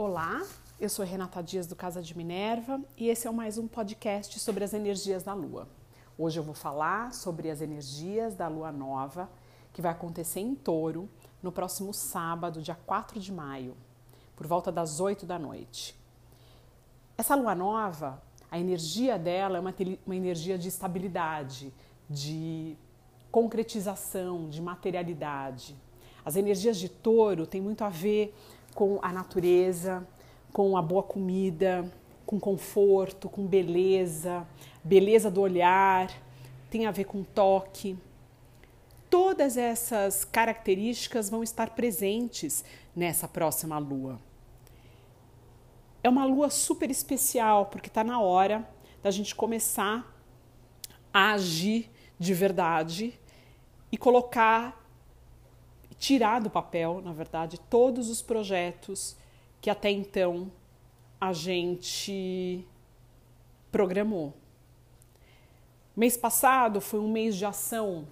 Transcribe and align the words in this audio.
Olá, 0.00 0.46
eu 0.78 0.88
sou 0.88 1.04
Renata 1.04 1.42
Dias 1.42 1.66
do 1.66 1.74
Casa 1.74 2.00
de 2.00 2.16
Minerva 2.16 2.80
e 2.96 3.08
esse 3.08 3.26
é 3.26 3.30
mais 3.32 3.58
um 3.58 3.66
podcast 3.66 4.38
sobre 4.38 4.62
as 4.62 4.72
energias 4.72 5.24
da 5.24 5.34
Lua. 5.34 5.66
Hoje 6.16 6.38
eu 6.38 6.44
vou 6.44 6.54
falar 6.54 7.12
sobre 7.12 7.50
as 7.50 7.60
energias 7.60 8.36
da 8.36 8.46
Lua 8.46 8.70
Nova 8.70 9.28
que 9.72 9.82
vai 9.82 9.90
acontecer 9.90 10.38
em 10.38 10.54
Touro 10.54 11.08
no 11.42 11.50
próximo 11.50 11.92
sábado, 11.92 12.62
dia 12.62 12.78
4 12.86 13.18
de 13.18 13.32
maio, 13.32 13.76
por 14.36 14.46
volta 14.46 14.70
das 14.70 15.00
8 15.00 15.26
da 15.26 15.36
noite. 15.36 15.98
Essa 17.16 17.34
Lua 17.34 17.56
Nova, 17.56 18.22
a 18.48 18.56
energia 18.56 19.18
dela 19.18 19.56
é 19.56 19.60
uma, 19.60 19.74
uma 20.06 20.14
energia 20.14 20.56
de 20.56 20.68
estabilidade, 20.68 21.74
de 22.08 22.76
concretização, 23.32 24.48
de 24.48 24.62
materialidade. 24.62 25.74
As 26.24 26.36
energias 26.36 26.76
de 26.76 26.88
Touro 26.88 27.48
têm 27.48 27.60
muito 27.60 27.82
a 27.82 27.88
ver 27.88 28.32
com 28.78 29.00
a 29.02 29.12
natureza, 29.12 30.06
com 30.52 30.76
a 30.76 30.80
boa 30.80 31.02
comida, 31.02 31.92
com 32.24 32.38
conforto, 32.38 33.28
com 33.28 33.44
beleza, 33.44 34.46
beleza 34.84 35.28
do 35.28 35.40
olhar, 35.40 36.08
tem 36.70 36.86
a 36.86 36.92
ver 36.92 37.02
com 37.02 37.24
toque. 37.24 37.98
Todas 39.10 39.56
essas 39.56 40.24
características 40.24 41.28
vão 41.28 41.42
estar 41.42 41.70
presentes 41.70 42.64
nessa 42.94 43.26
próxima 43.26 43.76
lua. 43.78 44.20
É 46.00 46.08
uma 46.08 46.24
lua 46.24 46.48
super 46.48 46.88
especial 46.88 47.66
porque 47.66 47.88
está 47.88 48.04
na 48.04 48.20
hora 48.20 48.64
da 49.02 49.10
gente 49.10 49.34
começar 49.34 50.06
a 51.12 51.32
agir 51.32 51.90
de 52.16 52.32
verdade 52.32 53.18
e 53.90 53.98
colocar 53.98 54.87
tirar 55.98 56.40
do 56.40 56.48
papel, 56.48 57.00
na 57.02 57.12
verdade, 57.12 57.58
todos 57.68 58.08
os 58.08 58.22
projetos 58.22 59.16
que 59.60 59.68
até 59.68 59.90
então 59.90 60.50
a 61.20 61.32
gente 61.32 62.64
programou. 63.72 64.34
Mês 65.96 66.16
passado 66.16 66.80
foi 66.80 67.00
um 67.00 67.10
mês 67.10 67.36
de 67.36 67.44
ação 67.44 68.06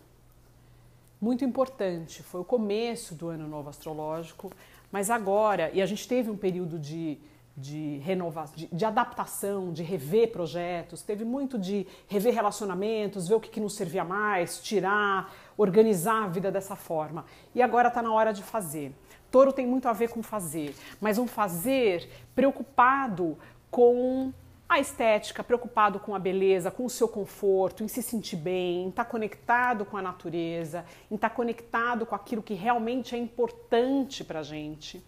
muito 1.21 1.45
importante, 1.45 2.23
foi 2.23 2.41
o 2.41 2.45
começo 2.45 3.15
do 3.15 3.29
ano 3.29 3.47
novo 3.47 3.69
astrológico, 3.69 4.53
mas 4.91 5.09
agora, 5.09 5.71
e 5.73 5.81
a 5.81 5.87
gente 5.87 6.07
teve 6.07 6.31
um 6.31 6.37
período 6.37 6.79
de 6.79 7.19
de 7.57 7.97
renovação, 8.05 8.55
de, 8.55 8.67
de, 8.71 8.85
adaptação, 8.85 9.73
de 9.73 9.83
rever 9.83 10.31
projetos, 10.31 11.01
teve 11.01 11.25
muito 11.25 11.59
de 11.59 11.87
rever 12.07 12.35
relacionamentos, 12.35 13.27
ver 13.27 13.35
o 13.35 13.41
que, 13.41 13.49
que 13.49 13.61
não 13.61 13.69
servia 13.71 14.05
mais, 14.05 14.61
tirar, 14.61 15.35
organizar 15.57 16.25
a 16.25 16.29
vida 16.29 16.51
dessa 16.51 16.77
forma. 16.77 17.25
E 17.55 17.63
agora 17.63 17.89
está 17.89 18.03
na 18.03 18.13
hora 18.13 18.33
de 18.33 18.43
fazer. 18.43 18.93
Touro 19.31 19.53
tem 19.53 19.67
muito 19.67 19.89
a 19.89 19.93
ver 19.93 20.09
com 20.11 20.23
fazer, 20.23 20.75
mas 21.01 21.19
um 21.19 21.27
fazer 21.27 22.09
preocupado 22.35 23.37
com 23.71 24.33
a 24.69 24.81
estética, 24.81 25.45
preocupado 25.45 26.01
com 26.01 26.15
a 26.15 26.19
beleza, 26.19 26.71
com 26.71 26.85
o 26.85 26.91
seu 26.91 27.09
conforto, 27.09 27.85
em 27.85 27.89
se 27.89 28.03
sentir 28.03 28.37
bem, 28.37 28.85
em 28.85 28.89
estar 28.89 29.05
tá 29.05 29.11
conectado 29.11 29.85
com 29.85 29.97
a 29.97 30.03
natureza, 30.03 30.85
em 31.11 31.15
estar 31.15 31.29
tá 31.29 31.35
conectado 31.35 32.05
com 32.05 32.15
aquilo 32.15 32.43
que 32.43 32.55
realmente 32.55 33.15
é 33.15 33.19
importante 33.19 34.25
para 34.25 34.43
gente. 34.43 35.05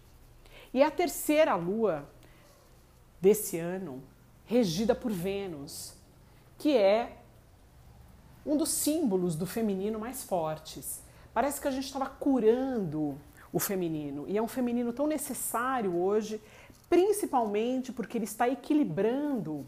E 0.73 0.81
a 0.81 0.89
terceira 0.89 1.55
lua, 1.55 2.07
desse 3.19 3.57
ano, 3.57 4.01
regida 4.45 4.95
por 4.95 5.11
Vênus, 5.11 5.93
que 6.57 6.77
é 6.77 7.17
um 8.45 8.57
dos 8.57 8.69
símbolos 8.69 9.35
do 9.35 9.45
feminino 9.45 9.99
mais 9.99 10.23
fortes. 10.23 11.01
Parece 11.33 11.61
que 11.61 11.67
a 11.67 11.71
gente 11.71 11.85
estava 11.85 12.07
curando 12.07 13.17
o 13.51 13.59
feminino 13.59 14.25
e 14.27 14.37
é 14.37 14.41
um 14.41 14.47
feminino 14.47 14.93
tão 14.93 15.07
necessário 15.07 15.95
hoje, 15.95 16.41
principalmente 16.89 17.91
porque 17.91 18.17
ele 18.17 18.25
está 18.25 18.47
equilibrando 18.47 19.65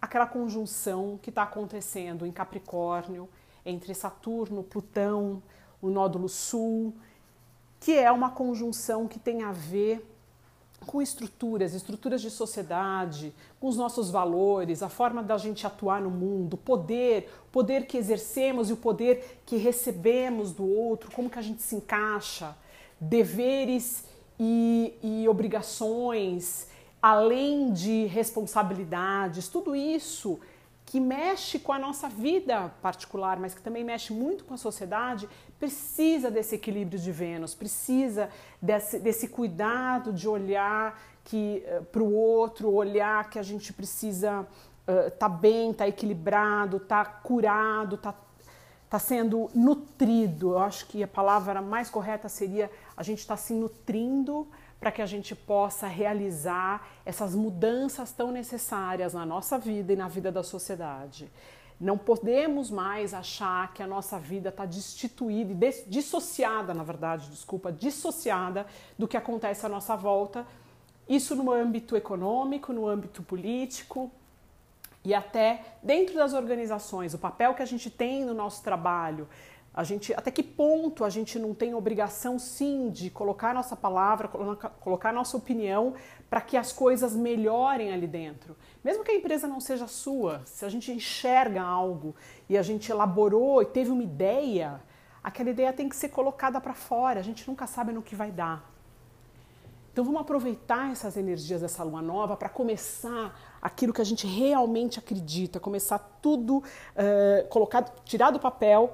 aquela 0.00 0.26
conjunção 0.26 1.18
que 1.20 1.30
está 1.30 1.42
acontecendo 1.42 2.24
em 2.24 2.32
Capricórnio 2.32 3.28
entre 3.64 3.94
Saturno, 3.94 4.62
Plutão, 4.62 5.42
o 5.82 5.90
nódulo 5.90 6.28
sul, 6.28 6.94
que 7.80 7.92
é 7.92 8.10
uma 8.10 8.30
conjunção 8.30 9.06
que 9.06 9.18
tem 9.18 9.42
a 9.42 9.52
ver 9.52 10.04
com 10.86 11.02
estruturas, 11.02 11.74
estruturas 11.74 12.20
de 12.20 12.30
sociedade, 12.30 13.34
com 13.60 13.68
os 13.68 13.76
nossos 13.76 14.10
valores, 14.10 14.82
a 14.82 14.88
forma 14.88 15.22
da 15.22 15.36
gente 15.36 15.66
atuar 15.66 16.00
no 16.00 16.10
mundo, 16.10 16.56
poder, 16.56 17.30
poder 17.52 17.86
que 17.86 17.98
exercemos 17.98 18.70
e 18.70 18.72
o 18.72 18.76
poder 18.76 19.40
que 19.44 19.56
recebemos 19.56 20.52
do 20.52 20.66
outro, 20.66 21.10
como 21.10 21.28
que 21.28 21.38
a 21.38 21.42
gente 21.42 21.62
se 21.62 21.74
encaixa, 21.74 22.56
deveres 23.00 24.04
e, 24.38 24.94
e 25.02 25.28
obrigações, 25.28 26.68
além 27.02 27.72
de 27.72 28.06
responsabilidades, 28.06 29.48
tudo 29.48 29.74
isso 29.74 30.40
que 30.88 30.98
mexe 30.98 31.58
com 31.58 31.70
a 31.70 31.78
nossa 31.78 32.08
vida 32.08 32.72
particular, 32.80 33.38
mas 33.38 33.54
que 33.54 33.60
também 33.60 33.84
mexe 33.84 34.10
muito 34.10 34.42
com 34.44 34.54
a 34.54 34.56
sociedade, 34.56 35.28
precisa 35.58 36.30
desse 36.30 36.54
equilíbrio 36.54 36.98
de 36.98 37.12
Vênus, 37.12 37.54
precisa 37.54 38.30
desse, 38.60 38.98
desse 38.98 39.28
cuidado 39.28 40.14
de 40.14 40.26
olhar 40.26 40.98
que 41.24 41.62
uh, 41.66 41.84
para 41.84 42.02
o 42.02 42.14
outro, 42.14 42.72
olhar 42.72 43.28
que 43.28 43.38
a 43.38 43.42
gente 43.42 43.70
precisa 43.70 44.48
estar 44.86 45.06
uh, 45.06 45.10
tá 45.10 45.28
bem, 45.28 45.72
estar 45.72 45.84
tá 45.84 45.88
equilibrado, 45.88 46.78
estar 46.78 47.04
tá 47.04 47.10
curado, 47.22 47.96
estar 47.96 48.12
tá, 48.12 48.18
tá 48.88 48.98
sendo 48.98 49.50
nutrido. 49.54 50.52
Eu 50.52 50.60
acho 50.60 50.86
que 50.86 51.02
a 51.02 51.08
palavra 51.08 51.60
mais 51.60 51.90
correta 51.90 52.30
seria 52.30 52.70
a 52.96 53.02
gente 53.02 53.18
estar 53.18 53.36
tá 53.36 53.42
se 53.42 53.52
nutrindo 53.52 54.48
para 54.80 54.92
que 54.92 55.02
a 55.02 55.06
gente 55.06 55.34
possa 55.34 55.86
realizar 55.86 56.88
essas 57.04 57.34
mudanças 57.34 58.12
tão 58.12 58.30
necessárias 58.30 59.14
na 59.14 59.26
nossa 59.26 59.58
vida 59.58 59.92
e 59.92 59.96
na 59.96 60.08
vida 60.08 60.30
da 60.30 60.42
sociedade. 60.42 61.30
Não 61.80 61.96
podemos 61.96 62.70
mais 62.70 63.14
achar 63.14 63.72
que 63.72 63.82
a 63.82 63.86
nossa 63.86 64.18
vida 64.18 64.48
está 64.48 64.64
destituída, 64.64 65.54
dissociada, 65.86 66.74
na 66.74 66.82
verdade, 66.82 67.28
desculpa, 67.30 67.70
dissociada 67.70 68.66
do 68.98 69.06
que 69.06 69.16
acontece 69.16 69.64
à 69.64 69.68
nossa 69.68 69.94
volta. 69.96 70.44
Isso 71.08 71.36
no 71.36 71.52
âmbito 71.52 71.96
econômico, 71.96 72.72
no 72.72 72.86
âmbito 72.86 73.22
político 73.22 74.10
e 75.04 75.14
até 75.14 75.64
dentro 75.82 76.16
das 76.16 76.34
organizações, 76.34 77.14
o 77.14 77.18
papel 77.18 77.54
que 77.54 77.62
a 77.62 77.66
gente 77.66 77.88
tem 77.90 78.24
no 78.24 78.34
nosso 78.34 78.62
trabalho, 78.62 79.28
a 79.78 79.84
gente, 79.84 80.12
até 80.12 80.28
que 80.32 80.42
ponto 80.42 81.04
a 81.04 81.08
gente 81.08 81.38
não 81.38 81.54
tem 81.54 81.72
obrigação, 81.72 82.36
sim, 82.36 82.90
de 82.90 83.10
colocar 83.10 83.54
nossa 83.54 83.76
palavra, 83.76 84.26
colocar 84.80 85.12
nossa 85.12 85.36
opinião 85.36 85.94
para 86.28 86.40
que 86.40 86.56
as 86.56 86.72
coisas 86.72 87.14
melhorem 87.14 87.92
ali 87.92 88.08
dentro. 88.08 88.56
Mesmo 88.82 89.04
que 89.04 89.12
a 89.12 89.14
empresa 89.14 89.46
não 89.46 89.60
seja 89.60 89.86
sua, 89.86 90.42
se 90.44 90.64
a 90.64 90.68
gente 90.68 90.90
enxerga 90.90 91.62
algo 91.62 92.16
e 92.48 92.58
a 92.58 92.62
gente 92.62 92.90
elaborou 92.90 93.62
e 93.62 93.66
teve 93.66 93.92
uma 93.92 94.02
ideia, 94.02 94.82
aquela 95.22 95.50
ideia 95.50 95.72
tem 95.72 95.88
que 95.88 95.94
ser 95.94 96.08
colocada 96.08 96.60
para 96.60 96.74
fora. 96.74 97.20
A 97.20 97.22
gente 97.22 97.46
nunca 97.46 97.68
sabe 97.68 97.92
no 97.92 98.02
que 98.02 98.16
vai 98.16 98.32
dar. 98.32 98.68
Então 99.92 100.04
vamos 100.04 100.20
aproveitar 100.20 100.90
essas 100.90 101.16
energias 101.16 101.60
dessa 101.60 101.84
lua 101.84 102.02
nova 102.02 102.36
para 102.36 102.48
começar 102.48 103.32
aquilo 103.62 103.92
que 103.92 104.00
a 104.00 104.04
gente 104.04 104.26
realmente 104.26 104.98
acredita, 104.98 105.60
começar 105.60 106.00
tudo, 106.20 106.56
uh, 106.58 107.48
colocar, 107.48 107.84
tirar 108.04 108.32
do 108.32 108.40
papel 108.40 108.92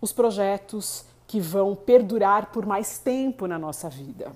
os 0.00 0.12
projetos 0.12 1.04
que 1.26 1.40
vão 1.40 1.76
perdurar 1.76 2.46
por 2.46 2.66
mais 2.66 2.98
tempo 2.98 3.46
na 3.46 3.58
nossa 3.58 3.88
vida. 3.88 4.32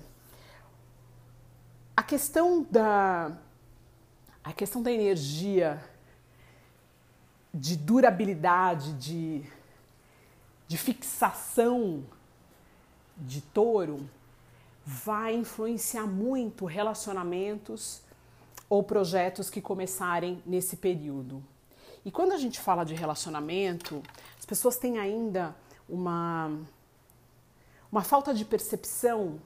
A 1.95 2.03
questão 2.03 2.65
da 2.69 3.31
a 4.43 4.53
questão 4.53 4.81
da 4.83 4.91
energia 4.91 5.83
de 7.51 7.75
durabilidade, 7.75 8.93
de, 8.93 9.43
de 10.67 10.77
fixação 10.77 12.05
de 13.17 13.41
touro 13.41 14.07
vai 14.85 15.33
influenciar 15.33 16.05
muito 16.05 16.65
relacionamentos 16.65 18.01
ou 18.69 18.83
projetos 18.83 19.49
que 19.49 19.61
começarem 19.61 20.43
nesse 20.45 20.77
período. 20.77 21.43
E 22.03 22.11
quando 22.11 22.33
a 22.33 22.37
gente 22.37 22.59
fala 22.59 22.83
de 22.83 22.93
relacionamento, 22.93 24.03
as 24.37 24.45
pessoas 24.45 24.77
têm 24.77 24.99
ainda 24.99 25.55
uma, 25.87 26.59
uma 27.91 28.01
falta 28.01 28.33
de 28.33 28.43
percepção 28.43 29.39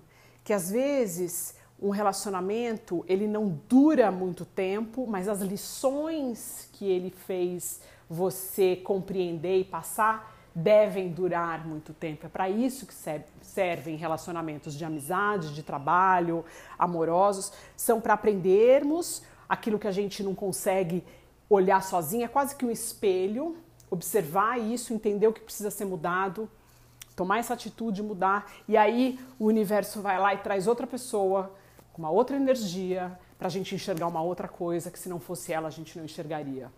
que 0.43 0.53
às 0.53 0.71
vezes 0.71 1.55
um 1.81 1.89
relacionamento 1.89 3.05
ele 3.07 3.27
não 3.27 3.59
dura 3.67 4.11
muito 4.11 4.45
tempo, 4.45 5.05
mas 5.07 5.27
as 5.27 5.41
lições 5.41 6.69
que 6.73 6.85
ele 6.85 7.09
fez 7.09 7.81
você 8.09 8.75
compreender 8.75 9.59
e 9.59 9.63
passar 9.63 10.35
devem 10.53 11.09
durar 11.09 11.65
muito 11.65 11.93
tempo. 11.93 12.25
É 12.25 12.29
para 12.29 12.49
isso 12.49 12.85
que 12.85 12.93
servem 13.41 13.95
relacionamentos 13.95 14.73
de 14.73 14.83
amizade, 14.83 15.53
de 15.53 15.63
trabalho, 15.63 16.43
amorosos, 16.77 17.53
são 17.77 18.01
para 18.01 18.13
aprendermos 18.13 19.23
aquilo 19.47 19.79
que 19.79 19.87
a 19.87 19.91
gente 19.91 20.21
não 20.21 20.35
consegue 20.35 21.03
olhar 21.49 21.81
sozinha, 21.81 22.25
é 22.25 22.27
quase 22.27 22.55
que 22.55 22.65
um 22.65 22.71
espelho, 22.71 23.57
observar 23.89 24.59
isso, 24.59 24.93
entender 24.93 25.27
o 25.27 25.33
que 25.33 25.41
precisa 25.41 25.71
ser 25.71 25.85
mudado, 25.85 26.49
tomar 27.15 27.39
essa 27.39 27.53
atitude, 27.53 28.01
mudar, 28.01 28.51
e 28.67 28.77
aí 28.77 29.19
o 29.37 29.45
universo 29.45 30.01
vai 30.01 30.19
lá 30.19 30.33
e 30.33 30.37
traz 30.37 30.67
outra 30.67 30.87
pessoa 30.87 31.53
com 31.91 32.01
uma 32.01 32.09
outra 32.09 32.35
energia, 32.35 33.17
para 33.37 33.47
a 33.47 33.49
gente 33.49 33.73
enxergar 33.73 34.07
uma 34.07 34.21
outra 34.21 34.49
coisa 34.49 34.91
que 34.91 34.99
se 34.99 35.07
não 35.07 35.19
fosse 35.19 35.53
ela 35.53 35.69
a 35.69 35.71
gente 35.71 35.97
não 35.97 36.03
enxergaria. 36.03 36.69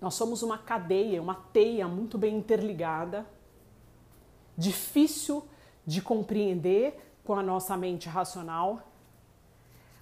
Nós 0.00 0.14
somos 0.14 0.42
uma 0.42 0.56
cadeia, 0.56 1.20
uma 1.20 1.34
teia 1.34 1.88
muito 1.88 2.16
bem 2.16 2.36
interligada, 2.36 3.26
difícil 4.56 5.44
de 5.84 6.00
compreender 6.00 7.00
com 7.24 7.34
a 7.34 7.42
nossa 7.42 7.76
mente 7.76 8.08
racional, 8.08 8.80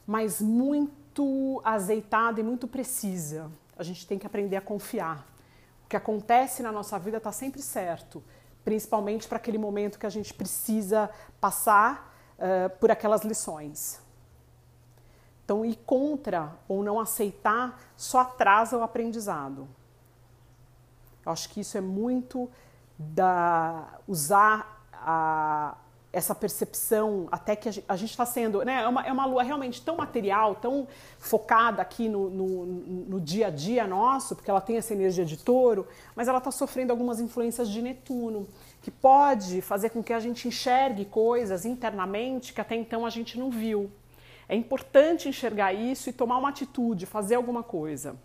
mas 0.06 0.40
muito 0.40 1.62
azeitada 1.64 2.40
e 2.40 2.43
muito 2.43 2.69
precisa. 2.69 3.50
A 3.76 3.82
gente 3.82 4.06
tem 4.06 4.19
que 4.19 4.26
aprender 4.26 4.56
a 4.56 4.61
confiar. 4.61 5.26
Que 5.92 5.96
acontece 5.98 6.62
na 6.62 6.72
nossa 6.72 6.98
vida 6.98 7.18
está 7.18 7.30
sempre 7.30 7.60
certo, 7.60 8.24
principalmente 8.64 9.28
para 9.28 9.36
aquele 9.36 9.58
momento 9.58 9.98
que 9.98 10.06
a 10.06 10.08
gente 10.08 10.32
precisa 10.32 11.10
passar 11.38 12.16
uh, 12.38 12.70
por 12.78 12.90
aquelas 12.90 13.24
lições. 13.24 14.00
Então, 15.44 15.66
ir 15.66 15.76
contra 15.84 16.56
ou 16.66 16.82
não 16.82 16.98
aceitar 16.98 17.78
só 17.94 18.20
atrasa 18.20 18.78
o 18.78 18.82
aprendizado. 18.82 19.68
Eu 21.26 21.30
acho 21.30 21.50
que 21.50 21.60
isso 21.60 21.76
é 21.76 21.82
muito 21.82 22.50
da 22.98 23.86
usar 24.08 24.86
a, 24.94 25.76
essa 26.12 26.34
percepção, 26.34 27.26
até 27.32 27.56
que 27.56 27.82
a 27.88 27.96
gente 27.96 28.10
está 28.10 28.26
sendo. 28.26 28.62
Né, 28.64 28.82
é, 28.82 28.88
uma, 28.88 29.02
é 29.06 29.10
uma 29.10 29.24
lua 29.24 29.42
realmente 29.42 29.80
tão 29.80 29.96
material, 29.96 30.54
tão 30.56 30.86
focada 31.18 31.80
aqui 31.80 32.06
no, 32.06 32.28
no, 32.28 32.66
no, 32.66 33.20
dia 33.20 33.46
a 33.46 33.50
dia 33.50 33.86
nosso, 33.86 34.36
porque 34.36 34.50
ela 34.50 34.60
tem 34.60 34.76
essa 34.76 34.92
energia 34.92 35.24
de 35.24 35.38
touro, 35.38 35.86
mas 36.14 36.28
ela 36.28 36.36
está 36.36 36.50
sofrendo 36.50 36.92
algumas 36.92 37.18
influências 37.18 37.68
de 37.68 37.80
Netuno, 37.80 38.46
que 38.82 38.90
pode 38.90 39.62
fazer 39.62 39.88
com 39.88 40.02
que 40.02 40.12
a 40.12 40.20
gente 40.20 40.46
enxergue 40.46 41.06
coisas 41.06 41.64
internamente 41.64 42.52
que 42.52 42.60
até 42.60 42.76
então 42.76 43.06
a 43.06 43.10
gente 43.10 43.38
não 43.38 43.50
viu. 43.50 43.90
É 44.46 44.54
importante 44.54 45.30
enxergar 45.30 45.72
isso 45.72 46.10
e 46.10 46.12
tomar 46.12 46.36
uma 46.36 46.50
atitude, 46.50 47.06
fazer 47.06 47.36
alguma 47.36 47.62
coisa. 47.62 48.16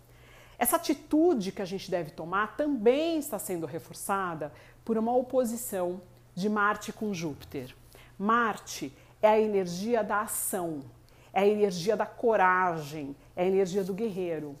Essa 0.58 0.76
atitude 0.76 1.52
que 1.52 1.62
a 1.62 1.64
gente 1.64 1.90
deve 1.90 2.10
tomar 2.10 2.54
também 2.56 3.18
está 3.18 3.38
sendo 3.38 3.64
reforçada 3.64 4.52
por 4.84 4.98
uma 4.98 5.16
oposição 5.16 6.02
de 6.38 6.48
Marte 6.48 6.92
com 6.92 7.12
Júpiter. 7.12 7.74
Marte 8.18 8.92
é 9.20 9.28
a 9.28 9.40
energia 9.40 10.04
da 10.04 10.20
ação, 10.20 10.84
é 11.32 11.40
a 11.40 11.46
energia 11.46 11.96
da 11.96 12.06
coragem, 12.06 13.16
é 13.34 13.42
a 13.42 13.46
energia 13.46 13.82
do 13.82 13.92
guerreiro. 13.92 14.56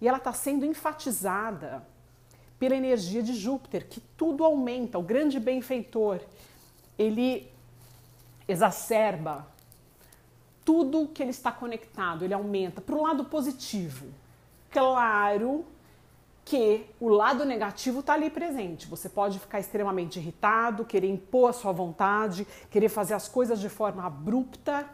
E 0.00 0.08
ela 0.08 0.16
está 0.16 0.32
sendo 0.32 0.64
enfatizada 0.64 1.86
pela 2.58 2.74
energia 2.74 3.22
de 3.22 3.34
Júpiter, 3.34 3.86
que 3.86 4.00
tudo 4.16 4.44
aumenta, 4.44 4.98
o 4.98 5.02
grande 5.02 5.38
benfeitor. 5.38 6.20
Ele 6.98 7.50
exacerba 8.48 9.46
tudo 10.64 11.08
que 11.08 11.22
ele 11.22 11.30
está 11.30 11.52
conectado, 11.52 12.24
ele 12.24 12.34
aumenta 12.34 12.80
para 12.80 12.94
o 12.94 13.02
lado 13.02 13.24
positivo. 13.26 14.06
Claro 14.70 15.64
que 16.48 16.86
o 16.98 17.08
lado 17.08 17.44
negativo 17.44 18.00
está 18.00 18.14
ali 18.14 18.30
presente. 18.30 18.86
Você 18.86 19.06
pode 19.06 19.38
ficar 19.38 19.60
extremamente 19.60 20.18
irritado, 20.18 20.82
querer 20.82 21.10
impor 21.10 21.50
a 21.50 21.52
sua 21.52 21.72
vontade, 21.72 22.46
querer 22.70 22.88
fazer 22.88 23.12
as 23.12 23.28
coisas 23.28 23.60
de 23.60 23.68
forma 23.68 24.06
abrupta, 24.06 24.88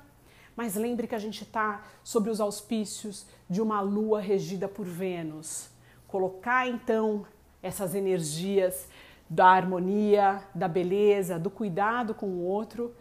mas 0.57 0.75
lembre 0.75 1.07
que 1.07 1.15
a 1.15 1.19
gente 1.19 1.45
está 1.45 1.85
sobre 2.03 2.29
os 2.29 2.41
auspícios 2.41 3.25
de 3.49 3.63
uma 3.63 3.81
lua 3.81 4.21
regida 4.21 4.67
por 4.67 4.85
Vênus. 4.85 5.71
Colocar 6.09 6.67
então 6.67 7.25
essas 7.63 7.95
energias 7.95 8.89
da 9.31 9.47
harmonia, 9.47 10.43
da 10.53 10.67
beleza, 10.67 11.39
do 11.39 11.51
cuidado 11.51 12.15
com 12.15 12.27
o 12.27 12.43
outro, 12.43 12.93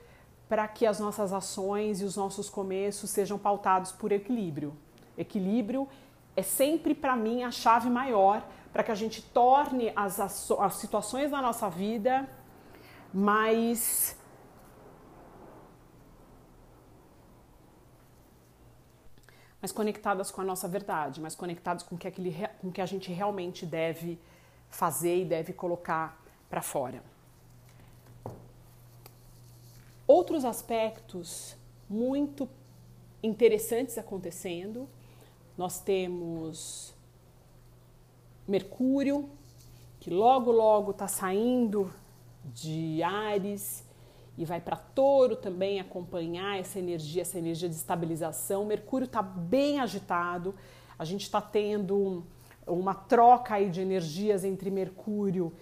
para 0.48 0.68
que 0.68 0.86
as 0.86 1.00
nossas 1.00 1.34
ações 1.34 2.02
e 2.02 2.04
os 2.06 2.16
nossos 2.16 2.52
começos 2.52 3.10
sejam 3.10 3.40
pautados 3.40 3.92
por 3.92 4.12
equilíbrio. 4.12 4.78
Equilíbrio 5.18 5.88
é 6.36 6.42
sempre 6.42 6.94
para 6.96 7.16
mim 7.16 7.44
a 7.44 7.52
chave 7.52 7.90
maior 7.90 8.46
para 8.72 8.84
que 8.84 8.92
a 8.92 8.96
gente 8.96 9.22
torne 9.22 9.92
as, 9.96 10.20
as 10.20 10.74
situações 10.76 11.32
da 11.32 11.42
nossa 11.42 11.70
vida 11.70 12.28
mais 13.14 14.18
mais 19.62 19.72
conectadas 19.72 20.30
com 20.30 20.42
a 20.42 20.44
nossa 20.44 20.68
verdade, 20.68 21.22
mais 21.22 21.36
conectadas 21.36 21.84
com 21.84 21.96
o 21.96 21.98
que, 21.98 22.06
aquele, 22.06 22.36
com 22.60 22.70
que 22.70 22.82
a 22.82 22.86
gente 22.86 23.14
realmente 23.14 23.66
deve 23.66 24.20
fazer 24.70 25.22
e 25.22 25.26
deve 25.26 25.54
colocar 25.54 26.22
para 26.50 26.62
fora. 26.62 27.02
Outros 30.06 30.44
aspectos 30.44 31.56
muito 31.90 32.50
interessantes 33.22 33.98
acontecendo 33.98 34.90
nós 35.58 35.80
temos 35.80 36.94
Mercúrio, 38.48 39.30
que 40.00 40.10
logo, 40.10 40.52
logo 40.52 40.92
está 40.92 41.08
saindo 41.08 41.92
de 42.44 43.02
Ares 43.04 43.86
e 44.38 44.44
vai 44.46 44.60
para 44.60 44.76
Touro 44.76 45.36
também 45.36 45.80
acompanhar 45.80 46.60
essa 46.60 46.80
energia, 46.80 47.22
essa 47.22 47.38
energia 47.38 47.70
de 47.70 47.76
estabilização. 47.76 48.66
Mercúrio 48.66 49.06
está 49.06 49.22
bem 49.22 49.80
agitado, 49.80 50.56
a 50.98 51.06
gente 51.06 51.22
está 51.22 51.40
tendo 51.40 52.24
uma 52.66 52.96
troca 52.96 53.56
aí 53.56 53.70
de 53.70 53.82
energias 53.82 54.44
entre 54.44 54.72
Mercúrio 54.72 55.54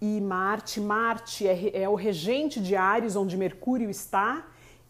e 0.00 0.20
Marte. 0.20 0.80
Marte 0.80 1.46
é, 1.46 1.82
é 1.82 1.88
o 1.88 1.94
regente 1.94 2.60
de 2.60 2.76
Ares, 2.76 3.16
onde 3.16 3.36
Mercúrio 3.36 3.90
está, 3.90 4.46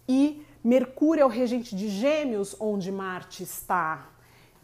e 0.07 0.45
Mercúrio 0.63 1.23
é 1.23 1.25
o 1.25 1.29
regente 1.29 1.75
de 1.75 1.89
Gêmeos, 1.89 2.55
onde 2.61 2.93
Marte 2.93 3.43
está. 3.43 4.12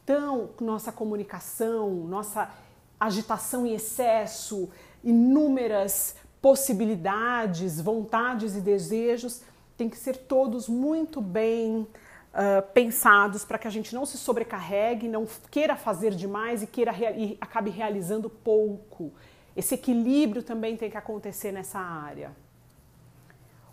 Então, 0.08 0.48
nossa 0.58 0.90
comunicação, 0.90 1.90
nossa 1.90 2.50
agitação 2.98 3.66
em 3.66 3.74
excesso, 3.74 4.70
inúmeras 5.04 6.16
possibilidades, 6.40 7.78
vontades 7.78 8.56
e 8.56 8.62
desejos 8.62 9.42
têm 9.76 9.86
que 9.86 9.98
ser 9.98 10.16
todos 10.16 10.66
muito 10.66 11.20
bem 11.20 11.80
uh, 11.82 12.62
pensados 12.72 13.44
para 13.44 13.58
que 13.58 13.68
a 13.68 13.70
gente 13.70 13.94
não 13.94 14.06
se 14.06 14.16
sobrecarregue, 14.16 15.08
não 15.08 15.26
queira 15.50 15.76
fazer 15.76 16.14
demais 16.14 16.62
e 16.62 16.66
queira 16.66 16.90
e 17.14 17.36
acabe 17.38 17.68
realizando 17.68 18.30
pouco. 18.30 19.12
Esse 19.54 19.74
equilíbrio 19.74 20.42
também 20.42 20.74
tem 20.74 20.90
que 20.90 20.96
acontecer 20.96 21.52
nessa 21.52 21.78
área. 21.78 22.34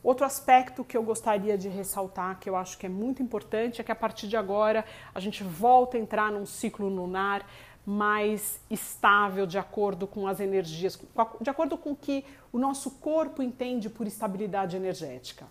Outro 0.06 0.24
aspecto 0.24 0.84
que 0.84 0.96
eu 0.96 1.02
gostaria 1.02 1.58
de 1.58 1.68
ressaltar, 1.68 2.40
que 2.40 2.48
eu 2.48 2.56
acho 2.56 2.78
que 2.78 2.86
é 2.86 2.90
muito 2.90 3.24
importante, 3.24 3.82
é 3.82 3.84
que 3.84 3.92
a 3.92 3.96
partir 3.96 4.28
de 4.28 4.38
agora 4.38 4.86
a 5.16 5.20
gente 5.20 5.44
volta 5.44 5.98
a 5.98 6.00
entrar 6.00 6.32
num 6.32 6.46
ciclo 6.46 6.88
lunar 6.88 7.44
mais 7.84 8.60
estável, 8.70 9.48
de 9.48 9.58
acordo 9.58 10.06
com 10.06 10.28
as 10.28 10.40
energias, 10.40 11.02
de 11.42 11.50
acordo 11.50 11.76
com 11.76 11.94
o 11.94 11.96
que 11.96 12.24
o 12.54 12.60
nosso 12.60 12.92
corpo 12.92 13.42
entende 13.42 13.90
por 13.90 14.06
estabilidade 14.06 14.78
energética. 14.78 15.48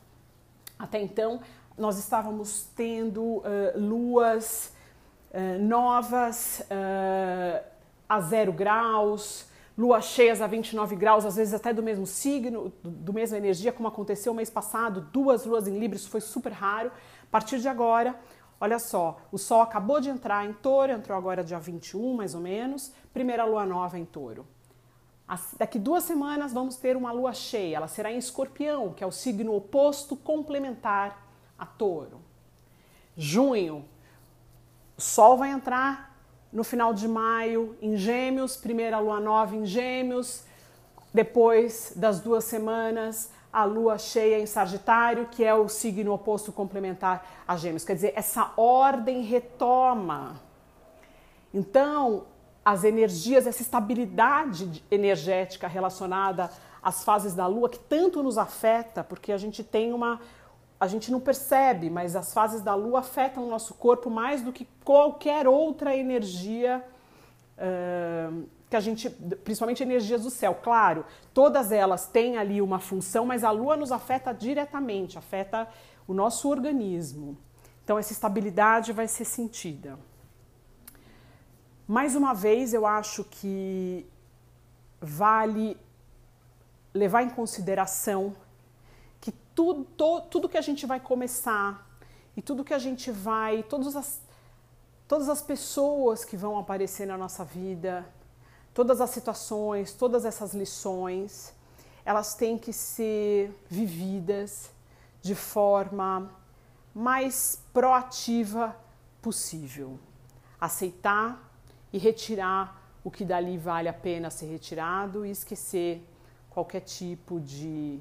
Até 0.78 1.02
então, 1.02 1.40
nós 1.76 1.98
estávamos 1.98 2.68
tendo 2.76 3.22
uh, 3.22 3.42
luas 3.74 4.72
uh, 5.32 5.60
novas 5.60 6.60
uh, 6.70 7.64
a 8.08 8.20
zero 8.20 8.52
graus, 8.52 9.48
luas 9.76 10.04
cheias 10.04 10.40
a 10.40 10.46
29 10.46 10.94
graus, 10.96 11.24
às 11.24 11.36
vezes 11.36 11.52
até 11.52 11.72
do 11.72 11.82
mesmo 11.82 12.06
signo, 12.06 12.72
do, 12.82 12.90
do 12.90 13.12
mesma 13.12 13.36
energia, 13.36 13.72
como 13.72 13.88
aconteceu 13.88 14.32
mês 14.32 14.48
passado, 14.48 15.08
duas 15.12 15.44
luas 15.44 15.66
em 15.66 15.78
Libra, 15.78 15.96
isso 15.96 16.08
foi 16.08 16.20
super 16.20 16.52
raro. 16.52 16.90
A 17.22 17.30
partir 17.30 17.58
de 17.58 17.68
agora, 17.68 18.18
olha 18.60 18.78
só, 18.78 19.18
o 19.32 19.38
Sol 19.38 19.60
acabou 19.60 20.00
de 20.00 20.08
entrar 20.08 20.44
em 20.46 20.52
Touro, 20.52 20.92
entrou 20.92 21.18
agora 21.18 21.42
dia 21.42 21.58
21, 21.58 22.14
mais 22.14 22.34
ou 22.34 22.40
menos, 22.40 22.92
primeira 23.12 23.44
lua 23.44 23.66
nova 23.66 23.98
em 23.98 24.04
Touro. 24.04 24.46
As, 25.26 25.54
daqui 25.58 25.78
duas 25.78 26.04
semanas 26.04 26.52
vamos 26.52 26.76
ter 26.76 26.96
uma 26.96 27.10
lua 27.10 27.32
cheia, 27.32 27.76
ela 27.76 27.88
será 27.88 28.12
em 28.12 28.18
Escorpião, 28.18 28.92
que 28.92 29.02
é 29.02 29.06
o 29.06 29.12
signo 29.12 29.54
oposto 29.56 30.14
complementar 30.14 31.26
a 31.58 31.66
Touro. 31.66 32.20
Junho, 33.16 33.84
o 34.96 35.00
Sol 35.00 35.36
vai 35.36 35.50
entrar 35.50 36.13
no 36.54 36.62
final 36.62 36.94
de 36.94 37.08
maio 37.08 37.76
em 37.82 37.96
Gêmeos, 37.96 38.56
primeira 38.56 39.00
lua 39.00 39.18
nova 39.18 39.56
em 39.56 39.66
Gêmeos, 39.66 40.44
depois 41.12 41.92
das 41.96 42.20
duas 42.20 42.44
semanas 42.44 43.30
a 43.52 43.64
lua 43.64 43.98
cheia 43.98 44.40
em 44.40 44.46
Sagitário, 44.46 45.28
que 45.30 45.44
é 45.44 45.54
o 45.54 45.68
signo 45.68 46.12
oposto 46.12 46.52
complementar 46.52 47.44
a 47.46 47.56
Gêmeos. 47.56 47.84
Quer 47.84 47.94
dizer, 47.94 48.12
essa 48.16 48.52
ordem 48.56 49.22
retoma. 49.22 50.40
Então, 51.52 52.24
as 52.64 52.82
energias, 52.82 53.46
essa 53.46 53.62
estabilidade 53.62 54.84
energética 54.90 55.68
relacionada 55.68 56.50
às 56.82 57.04
fases 57.04 57.32
da 57.32 57.46
lua, 57.46 57.68
que 57.68 57.78
tanto 57.78 58.24
nos 58.24 58.38
afeta, 58.38 59.04
porque 59.04 59.30
a 59.30 59.38
gente 59.38 59.62
tem 59.62 59.92
uma, 59.92 60.20
a 60.78 60.86
gente 60.86 61.10
não 61.10 61.20
percebe, 61.20 61.88
mas 61.88 62.16
as 62.16 62.32
fases 62.32 62.60
da 62.60 62.74
lua 62.74 63.00
afetam 63.00 63.46
o 63.46 63.50
nosso 63.50 63.74
corpo 63.74 64.10
mais 64.10 64.42
do 64.42 64.52
que 64.52 64.66
qualquer 64.84 65.46
outra 65.46 65.96
energia 65.96 66.84
uh, 67.58 68.44
que 68.68 68.76
a 68.76 68.80
gente, 68.80 69.08
principalmente 69.08 69.82
energias 69.82 70.22
do 70.22 70.30
céu. 70.30 70.58
Claro, 70.62 71.04
todas 71.32 71.70
elas 71.70 72.06
têm 72.06 72.36
ali 72.36 72.60
uma 72.60 72.80
função, 72.80 73.24
mas 73.24 73.44
a 73.44 73.50
lua 73.50 73.76
nos 73.76 73.92
afeta 73.92 74.32
diretamente, 74.32 75.16
afeta 75.16 75.68
o 76.08 76.12
nosso 76.12 76.48
organismo. 76.48 77.38
Então, 77.84 77.98
essa 77.98 78.12
estabilidade 78.12 78.92
vai 78.92 79.06
ser 79.06 79.24
sentida. 79.24 79.98
Mais 81.86 82.16
uma 82.16 82.34
vez, 82.34 82.72
eu 82.72 82.86
acho 82.86 83.24
que 83.24 84.06
vale 85.00 85.76
levar 86.94 87.22
em 87.22 87.28
consideração 87.28 88.34
tudo, 89.54 89.84
tudo 90.30 90.48
que 90.48 90.58
a 90.58 90.62
gente 90.62 90.86
vai 90.86 91.00
começar 91.00 91.88
e 92.36 92.42
tudo 92.42 92.64
que 92.64 92.74
a 92.74 92.78
gente 92.78 93.10
vai, 93.10 93.62
todas 93.62 93.94
as, 93.94 94.20
todas 95.06 95.28
as 95.28 95.40
pessoas 95.40 96.24
que 96.24 96.36
vão 96.36 96.58
aparecer 96.58 97.06
na 97.06 97.16
nossa 97.16 97.44
vida, 97.44 98.04
todas 98.72 99.00
as 99.00 99.10
situações, 99.10 99.92
todas 99.92 100.24
essas 100.24 100.52
lições, 100.52 101.54
elas 102.04 102.34
têm 102.34 102.58
que 102.58 102.72
ser 102.72 103.54
vividas 103.68 104.70
de 105.22 105.34
forma 105.34 106.30
mais 106.94 107.62
proativa 107.72 108.76
possível. 109.22 109.98
Aceitar 110.60 111.52
e 111.92 111.98
retirar 111.98 112.82
o 113.02 113.10
que 113.10 113.24
dali 113.24 113.56
vale 113.56 113.88
a 113.88 113.92
pena 113.92 114.30
ser 114.30 114.46
retirado 114.46 115.24
e 115.24 115.30
esquecer 115.30 116.06
qualquer 116.50 116.80
tipo 116.80 117.40
de 117.40 118.00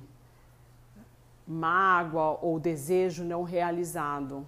mágoa 1.47 2.39
ou 2.41 2.59
desejo 2.59 3.23
não 3.23 3.43
realizado. 3.43 4.45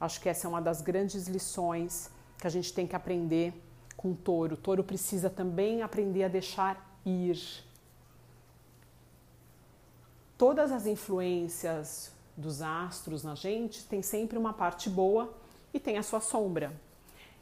Acho 0.00 0.20
que 0.20 0.28
essa 0.28 0.46
é 0.46 0.48
uma 0.48 0.60
das 0.60 0.80
grandes 0.80 1.26
lições 1.26 2.10
que 2.38 2.46
a 2.46 2.50
gente 2.50 2.72
tem 2.72 2.86
que 2.86 2.94
aprender 2.94 3.52
com 3.96 4.12
o 4.12 4.14
touro. 4.14 4.54
O 4.54 4.58
touro 4.58 4.84
precisa 4.84 5.30
também 5.30 5.82
aprender 5.82 6.24
a 6.24 6.28
deixar 6.28 6.98
ir. 7.04 7.64
Todas 10.36 10.70
as 10.70 10.86
influências 10.86 12.12
dos 12.36 12.60
astros 12.60 13.24
na 13.24 13.34
gente 13.34 13.84
tem 13.84 14.02
sempre 14.02 14.36
uma 14.36 14.52
parte 14.52 14.90
boa 14.90 15.32
e 15.72 15.80
tem 15.80 15.96
a 15.96 16.02
sua 16.02 16.20
sombra. 16.20 16.72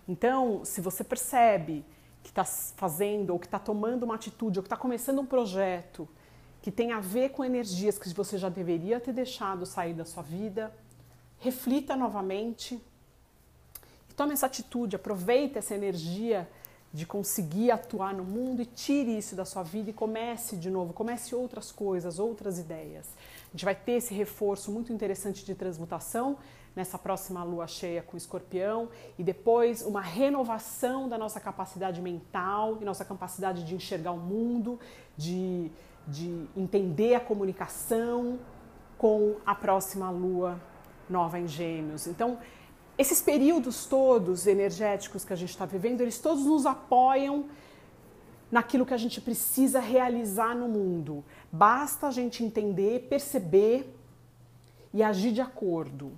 Então, 0.06 0.64
se 0.64 0.80
você 0.80 1.02
percebe 1.02 1.84
que 2.22 2.30
está 2.30 2.44
fazendo 2.44 3.30
ou 3.30 3.38
que 3.38 3.46
está 3.46 3.58
tomando 3.58 4.04
uma 4.04 4.14
atitude 4.14 4.58
ou 4.58 4.62
que 4.62 4.66
está 4.66 4.76
começando 4.76 5.18
um 5.18 5.26
projeto 5.26 6.08
que 6.64 6.72
tem 6.72 6.92
a 6.92 6.98
ver 6.98 7.28
com 7.28 7.44
energias 7.44 7.98
que 7.98 8.08
você 8.14 8.38
já 8.38 8.48
deveria 8.48 8.98
ter 8.98 9.12
deixado 9.12 9.66
sair 9.66 9.92
da 9.92 10.06
sua 10.06 10.22
vida, 10.22 10.74
reflita 11.38 11.94
novamente 11.94 12.82
e 14.08 14.14
tome 14.14 14.32
essa 14.32 14.46
atitude, 14.46 14.96
aproveite 14.96 15.58
essa 15.58 15.74
energia 15.74 16.48
de 16.90 17.04
conseguir 17.04 17.70
atuar 17.70 18.14
no 18.14 18.24
mundo 18.24 18.62
e 18.62 18.64
tire 18.64 19.14
isso 19.14 19.36
da 19.36 19.44
sua 19.44 19.62
vida 19.62 19.90
e 19.90 19.92
comece 19.92 20.56
de 20.56 20.70
novo, 20.70 20.94
comece 20.94 21.34
outras 21.34 21.70
coisas, 21.70 22.18
outras 22.18 22.58
ideias. 22.58 23.10
A 23.48 23.50
gente 23.50 23.66
vai 23.66 23.74
ter 23.74 23.92
esse 23.92 24.14
reforço 24.14 24.72
muito 24.72 24.90
interessante 24.90 25.44
de 25.44 25.54
transmutação 25.54 26.38
nessa 26.74 26.96
próxima 26.96 27.44
lua 27.44 27.66
cheia 27.66 28.00
com 28.00 28.16
escorpião 28.16 28.88
e 29.18 29.22
depois 29.22 29.82
uma 29.82 30.00
renovação 30.00 31.10
da 31.10 31.18
nossa 31.18 31.38
capacidade 31.38 32.00
mental 32.00 32.78
e 32.80 32.86
nossa 32.86 33.04
capacidade 33.04 33.64
de 33.64 33.74
enxergar 33.74 34.12
o 34.12 34.18
mundo, 34.18 34.80
de, 35.14 35.70
de 36.06 36.46
entender 36.56 37.14
a 37.14 37.20
comunicação 37.20 38.38
com 38.98 39.36
a 39.44 39.54
próxima 39.54 40.10
lua 40.10 40.60
nova 41.08 41.38
em 41.38 41.46
Gêmeos. 41.46 42.06
Então, 42.06 42.38
esses 42.96 43.20
períodos 43.20 43.86
todos 43.86 44.46
energéticos 44.46 45.24
que 45.24 45.32
a 45.32 45.36
gente 45.36 45.50
está 45.50 45.66
vivendo, 45.66 46.00
eles 46.00 46.18
todos 46.18 46.44
nos 46.44 46.64
apoiam 46.64 47.46
naquilo 48.50 48.86
que 48.86 48.94
a 48.94 48.98
gente 48.98 49.20
precisa 49.20 49.80
realizar 49.80 50.54
no 50.54 50.68
mundo. 50.68 51.24
Basta 51.50 52.06
a 52.06 52.10
gente 52.10 52.44
entender, 52.44 53.08
perceber 53.08 53.92
e 54.92 55.02
agir 55.02 55.32
de 55.32 55.40
acordo. 55.40 56.12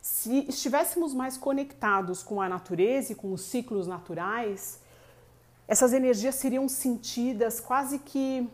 Se 0.00 0.46
estivéssemos 0.48 1.14
mais 1.14 1.36
conectados 1.36 2.22
com 2.22 2.40
a 2.40 2.48
natureza 2.48 3.12
e 3.12 3.14
com 3.14 3.32
os 3.32 3.42
ciclos 3.42 3.86
naturais, 3.86 4.80
essas 5.68 5.92
energias 5.92 6.34
seriam 6.34 6.68
sentidas 6.68 7.60
quase 7.60 7.98
que 7.98 8.48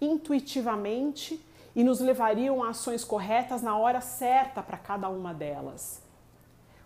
intuitivamente 0.00 1.44
e 1.74 1.84
nos 1.84 2.00
levariam 2.00 2.62
a 2.62 2.70
ações 2.70 3.04
corretas 3.04 3.60
na 3.60 3.76
hora 3.76 4.00
certa 4.00 4.62
para 4.62 4.78
cada 4.78 5.08
uma 5.08 5.34
delas. 5.34 6.00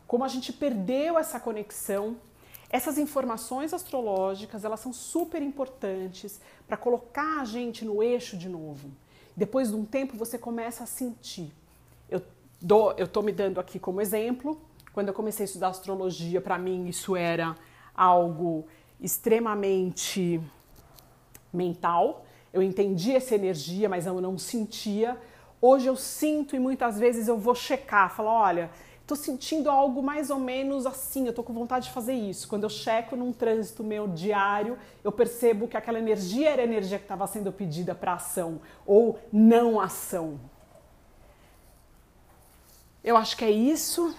Como 0.07 0.25
a 0.25 0.29
gente 0.29 0.53
perdeu 0.53 1.19
essa 1.19 1.39
conexão, 1.39 2.17
essas 2.71 2.99
informações 2.99 3.73
astrológicas, 3.73 4.65
elas 4.65 4.81
são 4.81 4.93
super 4.93 5.41
importantes 5.43 6.41
para 6.67 6.77
colocar 6.77 7.41
a 7.41 7.45
gente 7.45 7.85
no 7.85 8.03
eixo 8.03 8.37
de 8.37 8.49
novo. 8.49 8.91
Depois 9.37 9.69
de 9.69 9.77
um 9.77 9.85
tempo 9.85 10.17
você 10.17 10.39
começa 10.39 10.85
a 10.85 10.87
sentir. 10.87 11.53
Eu 12.09 12.21
Dou, 12.67 12.95
eu 12.97 13.05
estou 13.05 13.23
me 13.23 13.31
dando 13.31 13.61
aqui 13.61 13.79
como 13.79 14.01
exemplo. 14.01 14.59
Quando 14.95 15.09
eu 15.09 15.15
comecei 15.15 15.45
a 15.45 15.47
estudar 15.47 15.69
astrologia, 15.69 16.41
para 16.41 16.57
mim 16.57 16.89
isso 16.89 17.15
era 17.15 17.55
algo 17.95 18.67
extremamente 19.01 20.41
mental. 21.53 22.25
Eu 22.53 22.63
entendia 22.63 23.17
essa 23.17 23.35
energia, 23.35 23.89
mas 23.89 24.07
eu 24.07 24.21
não 24.21 24.39
sentia. 24.39 25.21
Hoje 25.61 25.87
eu 25.87 25.97
sinto 25.97 26.55
e 26.55 26.59
muitas 26.59 26.99
vezes 26.99 27.27
eu 27.27 27.39
vou 27.39 27.55
checar, 27.55 28.15
falo, 28.15 28.29
olha, 28.29 28.71
estou 29.01 29.17
sentindo 29.17 29.71
algo 29.71 30.03
mais 30.03 30.31
ou 30.31 30.39
menos 30.39 30.87
assim, 30.87 31.25
eu 31.25 31.31
estou 31.31 31.45
com 31.45 31.53
vontade 31.53 31.87
de 31.87 31.93
fazer 31.93 32.15
isso. 32.15 32.49
Quando 32.49 32.65
eu 32.65 32.71
checo 32.71 33.17
num 33.17 33.33
trânsito 33.33 33.85
meu 33.85 34.09
diário, 34.09 34.79
eu 35.03 35.13
percebo 35.13 35.69
que 35.69 35.77
aquela 35.77 35.99
energia 35.99 36.51
era 36.51 36.63
a 36.63 36.65
energia 36.65 36.99
que 36.99 37.05
estava 37.05 37.27
sendo 37.27 37.53
pedida 37.53 37.95
para 37.95 38.15
ação 38.15 38.61
ou 38.87 39.19
não 39.33 39.81
ação. 39.81 40.39
Eu 43.03 43.17
acho 43.19 43.37
que 43.37 43.45
é 43.45 43.51
isso. 43.51 44.17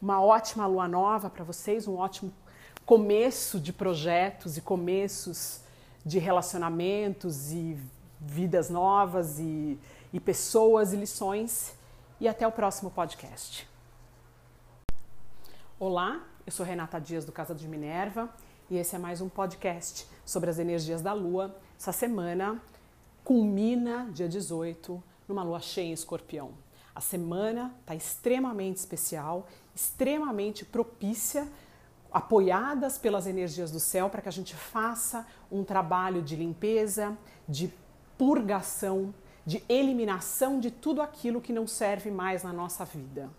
Uma 0.00 0.22
ótima 0.22 0.66
lua 0.66 0.88
nova 0.88 1.28
para 1.28 1.44
vocês, 1.44 1.86
um 1.86 1.96
ótimo 1.96 2.32
começo 2.90 3.60
de 3.60 3.72
projetos 3.72 4.56
e 4.56 4.60
começos 4.60 5.60
de 6.04 6.18
relacionamentos 6.18 7.52
e 7.52 7.78
vidas 8.20 8.68
novas 8.68 9.38
e, 9.38 9.78
e 10.12 10.18
pessoas 10.18 10.92
e 10.92 10.96
lições. 10.96 11.72
E 12.20 12.26
até 12.26 12.44
o 12.48 12.50
próximo 12.50 12.90
podcast. 12.90 13.64
Olá, 15.78 16.20
eu 16.44 16.50
sou 16.50 16.66
Renata 16.66 17.00
Dias 17.00 17.24
do 17.24 17.30
Casa 17.30 17.54
de 17.54 17.68
Minerva 17.68 18.28
e 18.68 18.76
esse 18.76 18.96
é 18.96 18.98
mais 18.98 19.20
um 19.20 19.28
podcast 19.28 20.08
sobre 20.26 20.50
as 20.50 20.58
energias 20.58 21.00
da 21.00 21.12
Lua. 21.12 21.56
Essa 21.78 21.92
semana 21.92 22.60
culmina, 23.22 24.10
dia 24.12 24.28
18, 24.28 25.00
numa 25.28 25.44
lua 25.44 25.60
cheia 25.60 25.86
em 25.86 25.92
escorpião. 25.92 26.54
A 26.92 27.00
semana 27.00 27.72
está 27.82 27.94
extremamente 27.94 28.78
especial, 28.78 29.46
extremamente 29.76 30.64
propícia, 30.64 31.46
apoiadas 32.12 32.98
pelas 32.98 33.26
energias 33.26 33.70
do 33.70 33.80
céu 33.80 34.08
para 34.08 34.22
que 34.22 34.28
a 34.28 34.32
gente 34.32 34.54
faça 34.54 35.26
um 35.50 35.64
trabalho 35.64 36.22
de 36.22 36.36
limpeza, 36.36 37.16
de 37.48 37.72
purgação, 38.18 39.14
de 39.46 39.62
eliminação 39.68 40.60
de 40.60 40.70
tudo 40.70 41.00
aquilo 41.00 41.40
que 41.40 41.52
não 41.52 41.66
serve 41.66 42.10
mais 42.10 42.42
na 42.42 42.52
nossa 42.52 42.84
vida. 42.84 43.30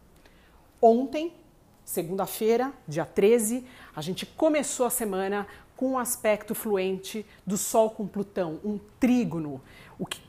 Ontem, 0.81 1.33
segunda-feira, 1.85 2.73
dia 2.87 3.05
13, 3.05 3.65
a 3.95 4.01
gente 4.01 4.25
começou 4.25 4.85
a 4.85 4.89
semana 4.89 5.47
com 5.75 5.91
um 5.91 5.99
aspecto 5.99 6.55
fluente 6.55 7.25
do 7.45 7.57
Sol 7.57 7.91
com 7.91 8.07
Plutão, 8.07 8.59
um 8.63 8.79
trígono, 8.99 9.61
o 9.97 10.05
que 10.05 10.21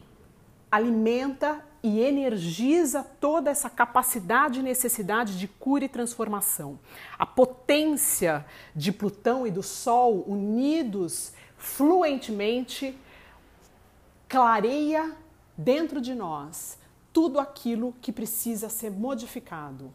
alimenta 0.71 1.65
e 1.83 2.01
energiza 2.01 3.03
toda 3.03 3.51
essa 3.51 3.69
capacidade 3.69 4.61
e 4.61 4.63
necessidade 4.63 5.39
de 5.39 5.49
cura 5.49 5.85
e 5.85 5.89
transformação. 5.89 6.79
A 7.19 7.27
potência 7.27 8.47
de 8.75 8.93
Plutão 8.93 9.47
e 9.47 9.51
do 9.51 9.63
Sol 9.63 10.25
unidos 10.27 11.33
fluentemente 11.57 12.97
clareia 14.29 15.17
dentro 15.57 16.01
de 16.01 16.15
nós 16.15 16.79
tudo 17.13 17.39
aquilo 17.39 17.95
que 18.01 18.13
precisa 18.13 18.69
ser 18.69 18.91
modificado. 18.91 19.93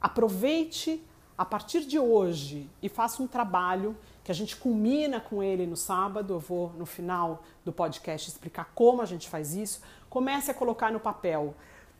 Aproveite 0.00 1.04
a 1.36 1.44
partir 1.44 1.82
de 1.84 1.98
hoje 1.98 2.68
e 2.82 2.88
faça 2.88 3.22
um 3.22 3.26
trabalho 3.26 3.96
que 4.24 4.32
a 4.32 4.34
gente 4.34 4.56
culmina 4.56 5.20
com 5.20 5.42
ele 5.42 5.66
no 5.66 5.76
sábado. 5.76 6.34
Eu 6.34 6.40
vou 6.40 6.72
no 6.76 6.84
final 6.84 7.44
do 7.64 7.72
podcast 7.72 8.28
explicar 8.28 8.72
como 8.74 9.02
a 9.02 9.06
gente 9.06 9.28
faz 9.28 9.54
isso 9.54 9.80
Comece 10.08 10.50
a 10.50 10.54
colocar 10.54 10.90
no 10.90 11.00
papel 11.00 11.54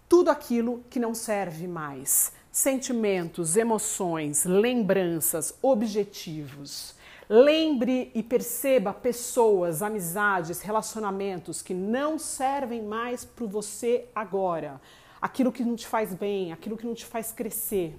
tudo 0.08 0.30
aquilo 0.30 0.82
que 0.88 0.98
não 0.98 1.14
serve 1.14 1.66
mais. 1.66 2.32
Sentimentos, 2.50 3.56
emoções, 3.56 4.44
lembranças, 4.44 5.54
objetivos. 5.60 6.94
Lembre 7.28 8.10
e 8.14 8.22
perceba 8.22 8.92
pessoas, 8.92 9.82
amizades, 9.82 10.62
relacionamentos 10.62 11.60
que 11.60 11.74
não 11.74 12.18
servem 12.18 12.82
mais 12.82 13.24
para 13.24 13.46
você 13.46 14.06
agora. 14.14 14.80
Aquilo 15.20 15.52
que 15.52 15.62
não 15.62 15.76
te 15.76 15.86
faz 15.86 16.14
bem, 16.14 16.52
aquilo 16.52 16.76
que 16.76 16.86
não 16.86 16.94
te 16.94 17.04
faz 17.04 17.30
crescer 17.30 17.98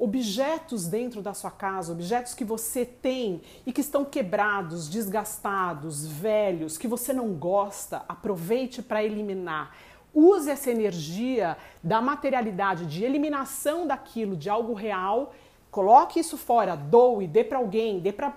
objetos 0.00 0.86
dentro 0.86 1.20
da 1.20 1.34
sua 1.34 1.50
casa, 1.50 1.92
objetos 1.92 2.32
que 2.32 2.44
você 2.44 2.86
tem 2.86 3.42
e 3.66 3.72
que 3.72 3.82
estão 3.82 4.02
quebrados, 4.02 4.88
desgastados, 4.88 6.06
velhos, 6.06 6.78
que 6.78 6.88
você 6.88 7.12
não 7.12 7.34
gosta, 7.34 8.02
aproveite 8.08 8.82
para 8.82 9.04
eliminar. 9.04 9.76
Use 10.14 10.50
essa 10.50 10.70
energia 10.70 11.56
da 11.82 12.00
materialidade, 12.00 12.86
de 12.86 13.04
eliminação 13.04 13.86
daquilo, 13.86 14.36
de 14.36 14.48
algo 14.48 14.72
real. 14.72 15.34
Coloque 15.70 16.18
isso 16.18 16.38
fora, 16.38 16.74
doe, 16.74 17.26
dê 17.26 17.44
para 17.44 17.58
alguém, 17.58 18.00
dê 18.00 18.10
para 18.10 18.34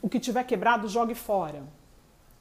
o 0.00 0.08
que 0.08 0.18
tiver 0.18 0.44
quebrado, 0.44 0.88
jogue 0.88 1.14
fora. 1.14 1.62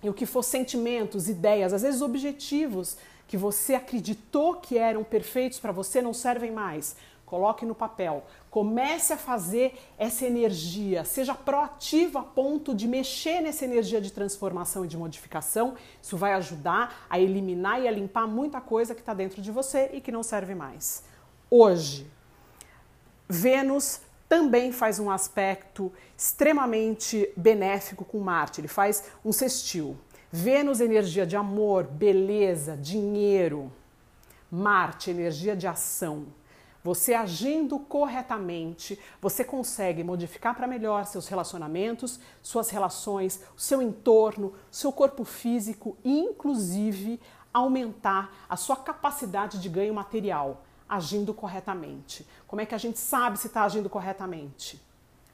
E 0.01 0.09
o 0.09 0.13
que 0.13 0.25
for 0.25 0.43
sentimentos, 0.43 1.27
ideias, 1.27 1.73
às 1.73 1.81
vezes 1.81 2.01
objetivos 2.01 2.97
que 3.27 3.35
você 3.35 3.75
acreditou 3.75 4.55
que 4.55 4.77
eram 4.77 5.03
perfeitos 5.03 5.59
para 5.59 5.73
você 5.73 6.01
não 6.01 6.13
servem 6.13 6.51
mais. 6.51 6.95
Coloque 7.27 7.65
no 7.65 7.75
papel. 7.75 8.23
Comece 8.49 9.11
a 9.11 9.17
fazer 9.17 9.77
essa 9.97 10.25
energia. 10.25 11.03
Seja 11.03 11.35
proativo 11.35 12.17
a 12.17 12.23
ponto 12.23 12.73
de 12.73 12.87
mexer 12.87 13.41
nessa 13.41 13.65
energia 13.65 13.99
de 13.99 14.13
transformação 14.13 14.85
e 14.85 14.87
de 14.87 14.95
modificação. 14.95 15.75
Isso 16.01 16.15
vai 16.15 16.31
ajudar 16.35 17.05
a 17.09 17.19
eliminar 17.19 17.81
e 17.81 17.87
a 17.87 17.91
limpar 17.91 18.27
muita 18.27 18.61
coisa 18.61 18.95
que 18.95 19.01
está 19.01 19.13
dentro 19.13 19.41
de 19.41 19.51
você 19.51 19.89
e 19.91 19.99
que 19.99 20.09
não 20.09 20.23
serve 20.23 20.55
mais. 20.55 21.03
Hoje, 21.51 22.09
Vênus 23.27 23.99
também 24.29 24.71
faz 24.71 24.97
um 24.97 25.11
aspecto 25.11 25.91
extremamente 26.17 27.29
benéfico 27.35 28.05
com 28.05 28.19
Marte. 28.19 28.61
Ele 28.61 28.69
faz 28.69 29.03
um 29.23 29.33
sextil. 29.33 29.97
Vênus, 30.31 30.79
energia 30.79 31.25
de 31.25 31.35
amor, 31.35 31.83
beleza, 31.83 32.77
dinheiro. 32.77 33.69
Marte, 34.49 35.09
energia 35.09 35.57
de 35.57 35.67
ação. 35.67 36.27
Você 36.87 37.13
agindo 37.13 37.77
corretamente, 37.79 38.97
você 39.21 39.43
consegue 39.43 40.05
modificar 40.05 40.55
para 40.55 40.65
melhor 40.65 41.05
seus 41.05 41.27
relacionamentos, 41.27 42.17
suas 42.41 42.69
relações, 42.69 43.41
o 43.57 43.59
seu 43.59 43.81
entorno, 43.81 44.53
seu 44.71 44.89
corpo 44.93 45.25
físico 45.25 45.97
e, 46.01 46.17
inclusive, 46.17 47.19
aumentar 47.53 48.33
a 48.47 48.55
sua 48.55 48.77
capacidade 48.77 49.59
de 49.59 49.67
ganho 49.67 49.93
material, 49.93 50.63
agindo 50.87 51.33
corretamente. 51.33 52.25
Como 52.47 52.61
é 52.61 52.65
que 52.65 52.73
a 52.73 52.77
gente 52.77 52.99
sabe 52.99 53.37
se 53.37 53.47
está 53.47 53.63
agindo 53.63 53.89
corretamente? 53.89 54.81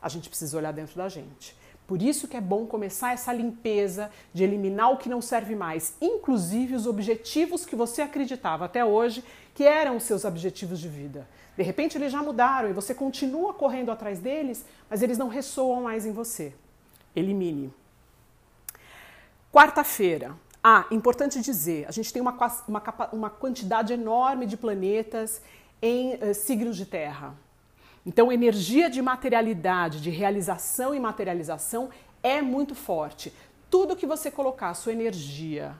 A 0.01 0.09
gente 0.09 0.29
precisa 0.29 0.57
olhar 0.57 0.73
dentro 0.73 0.95
da 0.95 1.07
gente. 1.07 1.55
Por 1.85 2.01
isso 2.01 2.27
que 2.27 2.37
é 2.37 2.41
bom 2.41 2.65
começar 2.65 3.13
essa 3.13 3.33
limpeza 3.33 4.09
de 4.33 4.43
eliminar 4.43 4.91
o 4.91 4.97
que 4.97 5.09
não 5.09 5.21
serve 5.21 5.55
mais, 5.55 5.95
inclusive 6.01 6.75
os 6.75 6.87
objetivos 6.87 7.65
que 7.65 7.75
você 7.75 8.01
acreditava 8.01 8.65
até 8.65 8.83
hoje 8.85 9.23
que 9.53 9.63
eram 9.63 9.97
os 9.97 10.03
seus 10.03 10.25
objetivos 10.25 10.79
de 10.79 10.87
vida. 10.87 11.27
De 11.55 11.63
repente 11.63 11.97
eles 11.97 12.11
já 12.11 12.23
mudaram 12.23 12.69
e 12.69 12.73
você 12.73 12.95
continua 12.95 13.53
correndo 13.53 13.91
atrás 13.91 14.19
deles, 14.19 14.65
mas 14.89 15.01
eles 15.01 15.17
não 15.17 15.27
ressoam 15.27 15.83
mais 15.83 16.05
em 16.05 16.11
você. 16.11 16.53
Elimine. 17.15 17.71
Quarta-feira. 19.51 20.35
Ah, 20.63 20.85
importante 20.89 21.41
dizer, 21.41 21.85
a 21.87 21.91
gente 21.91 22.11
tem 22.11 22.21
uma, 22.21 22.35
uma, 22.67 23.09
uma 23.11 23.29
quantidade 23.29 23.93
enorme 23.93 24.45
de 24.45 24.55
planetas 24.55 25.41
em 25.81 26.15
uh, 26.15 26.33
signos 26.33 26.77
de 26.77 26.85
terra. 26.85 27.35
Então, 28.05 28.31
energia 28.31 28.89
de 28.89 29.01
materialidade, 29.01 30.01
de 30.01 30.09
realização 30.09 30.93
e 30.93 30.99
materialização 30.99 31.89
é 32.21 32.41
muito 32.41 32.75
forte. 32.75 33.33
Tudo 33.69 33.95
que 33.95 34.05
você 34.05 34.29
colocar 34.29 34.69
a 34.69 34.73
sua 34.73 34.91
energia 34.91 35.75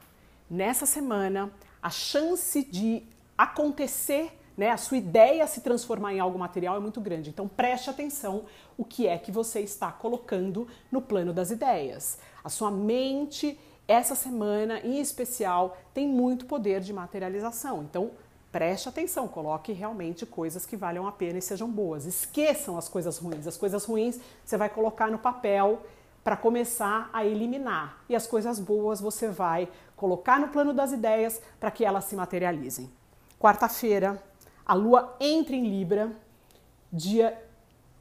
nessa 0.50 0.86
semana, 0.86 1.52
a 1.82 1.90
chance 1.90 2.64
de 2.64 3.04
acontecer 3.38 4.40
né, 4.56 4.70
a 4.70 4.78
sua 4.78 4.98
ideia 4.98 5.48
se 5.48 5.62
transformar 5.62 6.14
em 6.14 6.20
algo 6.20 6.38
material 6.38 6.76
é 6.76 6.80
muito 6.80 7.02
grande. 7.02 7.30
Então 7.30 7.48
preste 7.48 7.90
atenção 7.90 8.46
o 8.78 8.86
que 8.86 9.08
é 9.08 9.18
que 9.18 9.32
você 9.32 9.62
está 9.62 9.92
colocando 9.92 10.68
no 10.92 11.02
plano 11.02 11.34
das 11.34 11.52
ideias. 11.52 12.20
A 12.44 12.50
sua 12.50 12.70
mente, 12.70 13.60
essa 13.88 14.16
semana 14.16 14.80
em 14.80 15.00
especial, 15.00 15.78
tem 15.94 16.08
muito 16.08 16.46
poder 16.46 16.82
de 16.82 16.94
materialização. 16.94 17.84
Então 17.84 18.12
preste 18.54 18.88
atenção, 18.88 19.28
coloque 19.28 19.74
realmente 19.74 20.28
coisas 20.28 20.64
que 20.64 20.78
valham 20.78 21.08
a 21.08 21.12
pena 21.12 21.40
e 21.40 21.42
sejam 21.42 21.68
boas. 21.68 22.06
Esqueçam 22.06 22.78
as 22.78 22.88
coisas 22.88 23.18
ruins. 23.18 23.48
As 23.48 23.58
coisas 23.58 23.84
ruins 23.84 24.20
você 24.46 24.56
vai 24.56 24.70
colocar 24.70 25.10
no 25.10 25.18
papel 25.18 25.82
para 26.24 26.38
começar 26.38 27.10
a 27.12 27.26
eliminar. 27.26 28.04
E 28.08 28.16
as 28.16 28.28
coisas 28.28 28.60
boas 28.60 29.02
você 29.02 29.28
vai 29.28 29.68
colocar 29.98 30.40
no 30.40 30.50
plano 30.50 30.72
das 30.72 30.92
ideias 30.92 31.42
para 31.60 31.72
que 31.72 31.84
elas 31.84 32.06
se 32.06 32.16
materializem. 32.16 32.92
Quarta-feira, 33.40 34.24
a 34.64 34.76
lua 34.76 35.18
entra 35.20 35.56
em 35.56 35.68
Libra, 35.68 36.12
dia 36.92 37.36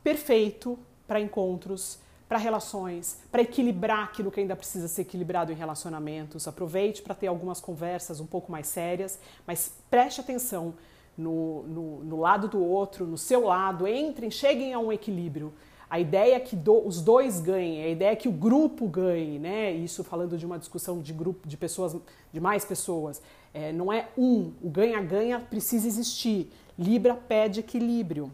perfeito 0.05 0.79
para 1.07 1.19
encontros, 1.19 1.99
para 2.33 2.39
relações, 2.39 3.19
para 3.31 3.43
equilibrar 3.43 4.05
aquilo 4.05 4.31
que 4.31 4.41
ainda 4.41 4.57
precisa 4.57 4.89
ser 4.89 5.03
equilibrado 5.03 5.53
em 5.53 5.55
relacionamentos. 5.55 6.49
Aproveite 6.49 7.03
para 7.03 7.15
ter 7.15 7.27
algumas 7.27 7.61
conversas 7.61 8.21
um 8.21 8.27
pouco 8.27 8.51
mais 8.51 8.69
sérias, 8.69 9.19
mas 9.47 9.75
preste 9.91 10.23
atenção 10.23 10.73
no, 11.15 11.63
no, 11.65 12.05
no 12.05 12.17
lado 12.19 12.49
do 12.49 12.65
outro, 12.65 13.07
no 13.07 13.19
seu 13.19 13.45
lado, 13.45 13.87
entrem, 13.87 14.31
cheguem 14.31 14.73
a 14.73 14.79
um 14.79 14.91
equilíbrio. 14.91 15.53
A 15.91 16.01
ideia 16.01 16.37
é 16.37 16.41
que 16.41 16.57
do, 16.57 16.87
os 16.87 17.03
dois 17.03 17.39
ganhem, 17.39 17.85
a 17.85 17.89
ideia 17.91 18.13
é 18.13 18.17
que 18.17 18.31
o 18.31 18.33
grupo 18.33 18.89
ganhe, 18.89 19.39
né? 19.39 19.71
Isso 19.71 20.03
falando 20.03 20.39
de 20.39 20.47
uma 20.47 20.59
discussão 20.59 21.03
de 21.03 21.13
grupo, 21.13 21.47
de 21.47 21.59
pessoas, 21.59 21.95
de 22.33 22.41
mais 22.41 22.65
pessoas. 22.65 23.21
É, 23.53 23.73
não 23.73 23.93
é 23.93 24.09
um, 24.17 24.53
o 24.63 24.71
ganha-ganha 24.71 25.39
precisa 25.39 25.87
existir. 25.87 26.51
Libra 26.79 27.15
pede 27.15 27.61
equilíbrio. 27.61 28.33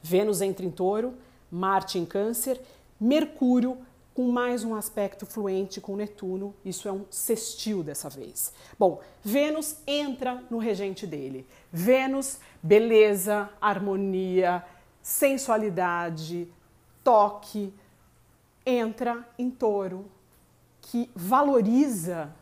Vênus 0.00 0.40
entra 0.40 0.64
em 0.64 0.70
touro, 0.70 1.14
Marte 1.54 2.00
em 2.00 2.04
câncer, 2.04 2.60
Mercúrio 3.00 3.78
com 4.14 4.30
mais 4.30 4.62
um 4.62 4.76
aspecto 4.76 5.26
fluente 5.26 5.80
com 5.80 5.96
Netuno, 5.96 6.54
isso 6.64 6.88
é 6.88 6.92
um 6.92 7.04
sextil 7.10 7.82
dessa 7.82 8.08
vez. 8.08 8.52
Bom, 8.78 9.00
Vênus 9.24 9.76
entra 9.86 10.44
no 10.48 10.58
regente 10.58 11.04
dele. 11.04 11.44
Vênus, 11.72 12.38
beleza, 12.62 13.50
harmonia, 13.60 14.64
sensualidade, 15.02 16.48
toque, 17.02 17.74
entra 18.64 19.28
em 19.36 19.50
touro, 19.50 20.06
que 20.80 21.10
valoriza, 21.14 22.32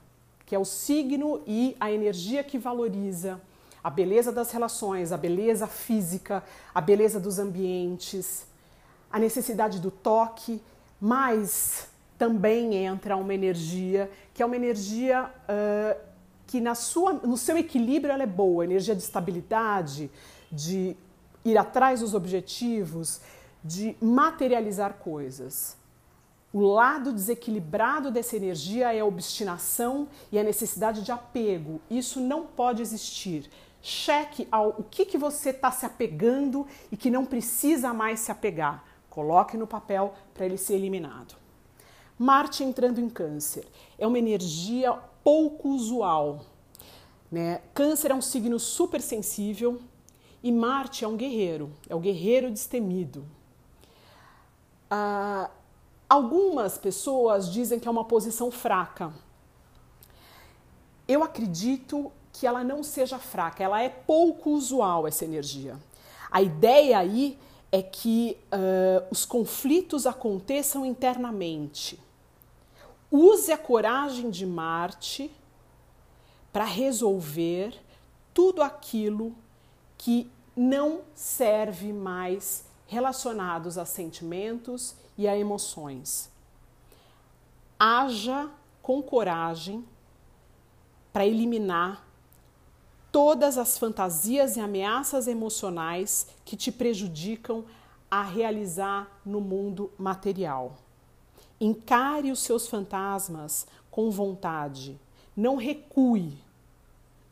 que 0.44 0.54
é 0.54 0.58
o 0.58 0.64
signo 0.64 1.40
e 1.46 1.74
a 1.80 1.90
energia 1.90 2.44
que 2.44 2.58
valoriza 2.58 3.40
a 3.82 3.88
beleza 3.88 4.30
das 4.30 4.52
relações, 4.52 5.10
a 5.10 5.16
beleza 5.16 5.66
física, 5.66 6.44
a 6.74 6.80
beleza 6.80 7.18
dos 7.18 7.38
ambientes, 7.38 8.46
a 9.12 9.18
necessidade 9.18 9.78
do 9.78 9.90
toque, 9.90 10.60
mas 11.00 11.88
também 12.16 12.74
entra 12.76 13.16
uma 13.16 13.34
energia 13.34 14.10
que 14.32 14.42
é 14.42 14.46
uma 14.46 14.56
energia 14.56 15.30
uh, 15.48 16.00
que 16.46 16.60
na 16.60 16.74
sua, 16.74 17.14
no 17.14 17.36
seu 17.36 17.56
equilíbrio 17.56 18.12
ela 18.12 18.22
é 18.22 18.26
boa, 18.26 18.64
energia 18.64 18.94
de 18.94 19.02
estabilidade, 19.02 20.10
de 20.50 20.96
ir 21.44 21.58
atrás 21.58 22.00
dos 22.00 22.14
objetivos, 22.14 23.20
de 23.64 23.96
materializar 24.00 24.94
coisas. 24.94 25.76
O 26.52 26.60
lado 26.60 27.12
desequilibrado 27.12 28.10
dessa 28.10 28.36
energia 28.36 28.92
é 28.92 29.00
a 29.00 29.04
obstinação 29.04 30.06
e 30.30 30.38
a 30.38 30.44
necessidade 30.44 31.02
de 31.02 31.10
apego. 31.10 31.80
Isso 31.90 32.20
não 32.20 32.44
pode 32.44 32.82
existir. 32.82 33.50
Cheque 33.80 34.46
ao 34.52 34.68
o 34.78 34.82
que, 34.82 35.06
que 35.06 35.16
você 35.16 35.50
está 35.50 35.70
se 35.70 35.86
apegando 35.86 36.66
e 36.90 36.96
que 36.96 37.10
não 37.10 37.24
precisa 37.24 37.94
mais 37.94 38.20
se 38.20 38.30
apegar. 38.30 38.84
Coloque 39.12 39.58
no 39.58 39.66
papel 39.66 40.14
para 40.32 40.46
ele 40.46 40.56
ser 40.56 40.72
eliminado. 40.72 41.34
Marte 42.18 42.64
entrando 42.64 42.98
em 42.98 43.10
Câncer 43.10 43.68
é 43.98 44.06
uma 44.06 44.18
energia 44.18 44.90
pouco 45.22 45.68
usual. 45.68 46.40
Né? 47.30 47.60
Câncer 47.74 48.10
é 48.10 48.14
um 48.14 48.22
signo 48.22 48.58
super 48.58 49.02
sensível, 49.02 49.82
e 50.42 50.50
Marte 50.50 51.04
é 51.04 51.08
um 51.08 51.14
guerreiro, 51.14 51.70
é 51.90 51.94
o 51.94 52.00
guerreiro 52.00 52.50
destemido. 52.50 53.22
Ah, 54.90 55.50
algumas 56.08 56.78
pessoas 56.78 57.52
dizem 57.52 57.78
que 57.78 57.86
é 57.86 57.90
uma 57.90 58.06
posição 58.06 58.50
fraca. 58.50 59.12
Eu 61.06 61.22
acredito 61.22 62.10
que 62.32 62.46
ela 62.46 62.64
não 62.64 62.82
seja 62.82 63.18
fraca, 63.18 63.62
ela 63.62 63.82
é 63.82 63.90
pouco 63.90 64.52
usual 64.52 65.06
essa 65.06 65.22
energia. 65.22 65.78
A 66.30 66.40
ideia 66.40 66.98
aí 66.98 67.38
é 67.72 67.82
que 67.82 68.36
uh, 68.52 69.06
os 69.10 69.24
conflitos 69.24 70.06
aconteçam 70.06 70.84
internamente. 70.84 71.98
Use 73.10 73.50
a 73.50 73.56
coragem 73.56 74.30
de 74.30 74.44
Marte 74.44 75.30
para 76.52 76.64
resolver 76.64 77.74
tudo 78.34 78.62
aquilo 78.62 79.34
que 79.96 80.30
não 80.54 81.00
serve 81.14 81.94
mais 81.94 82.64
relacionados 82.86 83.78
a 83.78 83.86
sentimentos 83.86 84.94
e 85.16 85.26
a 85.26 85.36
emoções. 85.36 86.30
Haja 87.78 88.50
com 88.82 89.02
coragem 89.02 89.82
para 91.10 91.26
eliminar 91.26 92.06
todas 93.12 93.58
as 93.58 93.76
fantasias 93.76 94.56
e 94.56 94.60
ameaças 94.60 95.28
emocionais 95.28 96.26
que 96.44 96.56
te 96.56 96.72
prejudicam 96.72 97.64
a 98.10 98.22
realizar 98.22 99.20
no 99.24 99.40
mundo 99.40 99.92
material. 99.98 100.78
Encare 101.60 102.32
os 102.32 102.40
seus 102.40 102.66
fantasmas 102.66 103.66
com 103.90 104.10
vontade, 104.10 104.98
não 105.36 105.56
recue, 105.56 106.32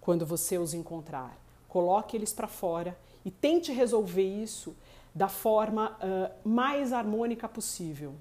quando 0.00 0.24
você 0.26 0.58
os 0.58 0.74
encontrar. 0.74 1.36
Coloque 1.68 2.16
eles 2.16 2.32
para 2.32 2.46
fora 2.46 2.96
e 3.24 3.30
tente 3.30 3.72
resolver 3.72 4.22
isso 4.22 4.76
da 5.14 5.28
forma 5.28 5.96
uh, 5.96 6.48
mais 6.48 6.92
harmônica 6.92 7.48
possível. 7.48 8.14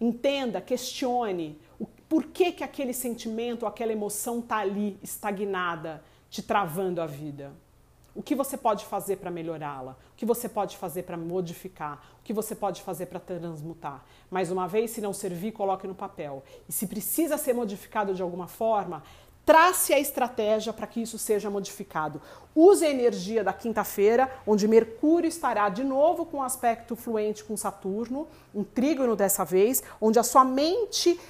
Entenda, 0.00 0.60
questione 0.60 1.58
o 1.78 1.86
por 2.08 2.24
que, 2.26 2.52
que 2.52 2.64
aquele 2.64 2.92
sentimento, 2.92 3.66
aquela 3.66 3.92
emoção 3.92 4.40
está 4.40 4.58
ali 4.58 4.98
estagnada, 5.02 6.02
te 6.32 6.42
travando 6.42 7.02
a 7.02 7.06
vida. 7.06 7.52
O 8.14 8.22
que 8.22 8.34
você 8.34 8.56
pode 8.56 8.86
fazer 8.86 9.16
para 9.16 9.30
melhorá-la? 9.30 9.92
O 9.92 10.16
que 10.16 10.24
você 10.24 10.48
pode 10.48 10.78
fazer 10.78 11.02
para 11.02 11.16
modificar? 11.16 12.02
O 12.20 12.24
que 12.24 12.32
você 12.32 12.54
pode 12.54 12.80
fazer 12.80 13.06
para 13.06 13.20
transmutar? 13.20 14.02
Mais 14.30 14.50
uma 14.50 14.66
vez, 14.66 14.92
se 14.92 15.02
não 15.02 15.12
servir, 15.12 15.52
coloque 15.52 15.86
no 15.86 15.94
papel. 15.94 16.42
E 16.66 16.72
se 16.72 16.86
precisa 16.86 17.36
ser 17.36 17.52
modificado 17.52 18.14
de 18.14 18.22
alguma 18.22 18.48
forma, 18.48 19.02
trace 19.44 19.92
a 19.92 20.00
estratégia 20.00 20.72
para 20.72 20.86
que 20.86 21.02
isso 21.02 21.18
seja 21.18 21.50
modificado. 21.50 22.20
Use 22.56 22.82
a 22.82 22.90
energia 22.90 23.44
da 23.44 23.52
quinta-feira, 23.52 24.30
onde 24.46 24.66
Mercúrio 24.66 25.28
estará 25.28 25.68
de 25.68 25.84
novo 25.84 26.24
com 26.24 26.42
aspecto 26.42 26.96
fluente 26.96 27.44
com 27.44 27.58
Saturno, 27.58 28.26
um 28.54 28.64
trígono 28.64 29.14
dessa 29.14 29.44
vez, 29.44 29.82
onde 30.00 30.18
a 30.18 30.22
sua 30.22 30.46
mente 30.46 31.20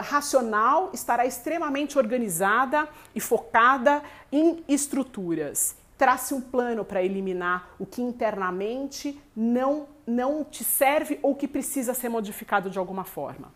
Racional 0.00 0.90
estará 0.92 1.24
extremamente 1.24 1.98
organizada 1.98 2.88
e 3.14 3.20
focada 3.20 4.02
em 4.30 4.62
estruturas 4.68 5.76
trace 6.02 6.34
um 6.34 6.40
plano 6.40 6.84
para 6.84 7.00
eliminar 7.00 7.76
o 7.78 7.86
que 7.86 8.02
internamente 8.02 9.22
não, 9.36 9.86
não 10.04 10.42
te 10.42 10.64
serve 10.64 11.16
ou 11.22 11.32
que 11.32 11.46
precisa 11.46 11.94
ser 11.94 12.08
modificado 12.08 12.68
de 12.68 12.76
alguma 12.76 13.04
forma. 13.04 13.52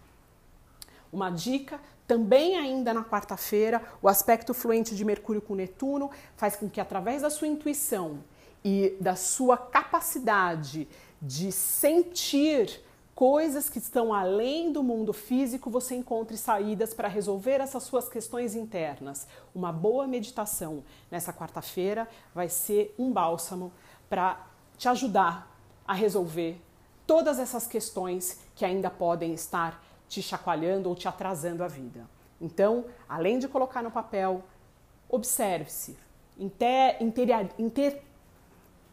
Uma 1.12 1.28
dica 1.28 1.80
também 2.06 2.56
ainda 2.56 2.94
na 2.94 3.02
quarta-feira, 3.02 3.82
o 4.00 4.08
aspecto 4.08 4.54
fluente 4.54 4.94
de 4.94 5.04
Mercúrio 5.04 5.42
com 5.42 5.56
Netuno 5.56 6.08
faz 6.36 6.54
com 6.54 6.70
que 6.70 6.80
através 6.80 7.22
da 7.22 7.30
sua 7.30 7.48
intuição 7.48 8.22
e 8.64 8.96
da 9.00 9.16
sua 9.16 9.56
capacidade 9.56 10.86
de 11.20 11.50
sentir 11.50 12.80
coisas 13.16 13.70
que 13.70 13.78
estão 13.78 14.12
além 14.12 14.70
do 14.70 14.82
mundo 14.82 15.10
físico, 15.10 15.70
você 15.70 15.94
encontre 15.94 16.36
saídas 16.36 16.92
para 16.92 17.08
resolver 17.08 17.62
essas 17.62 17.82
suas 17.82 18.10
questões 18.10 18.54
internas. 18.54 19.26
Uma 19.54 19.72
boa 19.72 20.06
meditação 20.06 20.84
nessa 21.10 21.32
quarta-feira 21.32 22.06
vai 22.34 22.50
ser 22.50 22.94
um 22.98 23.10
bálsamo 23.10 23.72
para 24.06 24.46
te 24.76 24.86
ajudar 24.86 25.50
a 25.88 25.94
resolver 25.94 26.60
todas 27.06 27.38
essas 27.38 27.66
questões 27.66 28.38
que 28.54 28.66
ainda 28.66 28.90
podem 28.90 29.32
estar 29.32 29.82
te 30.06 30.20
chacoalhando 30.20 30.90
ou 30.90 30.94
te 30.94 31.08
atrasando 31.08 31.64
a 31.64 31.68
vida. 31.68 32.06
Então, 32.38 32.84
além 33.08 33.38
de 33.38 33.48
colocar 33.48 33.82
no 33.82 33.90
papel, 33.90 34.44
observe-se, 35.08 35.96
inter, 36.38 37.02
inter, 37.02 37.48
inter, 37.58 38.02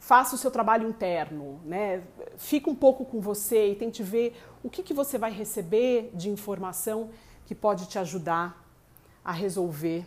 faça 0.04 0.36
o 0.36 0.38
seu 0.38 0.52
trabalho 0.52 0.90
interno, 0.90 1.62
né? 1.64 2.04
Fica 2.36 2.70
um 2.70 2.76
pouco 2.76 3.06
com 3.06 3.22
você 3.22 3.72
e 3.72 3.76
tente 3.76 4.04
ver 4.04 4.38
o 4.62 4.70
que, 4.70 4.84
que 4.84 4.94
você 4.94 5.18
vai 5.18 5.32
receber 5.32 6.12
de 6.14 6.30
informação 6.30 7.10
que 7.46 7.56
pode 7.56 7.86
te 7.86 7.98
ajudar 7.98 8.62
a 9.24 9.32
resolver 9.32 10.06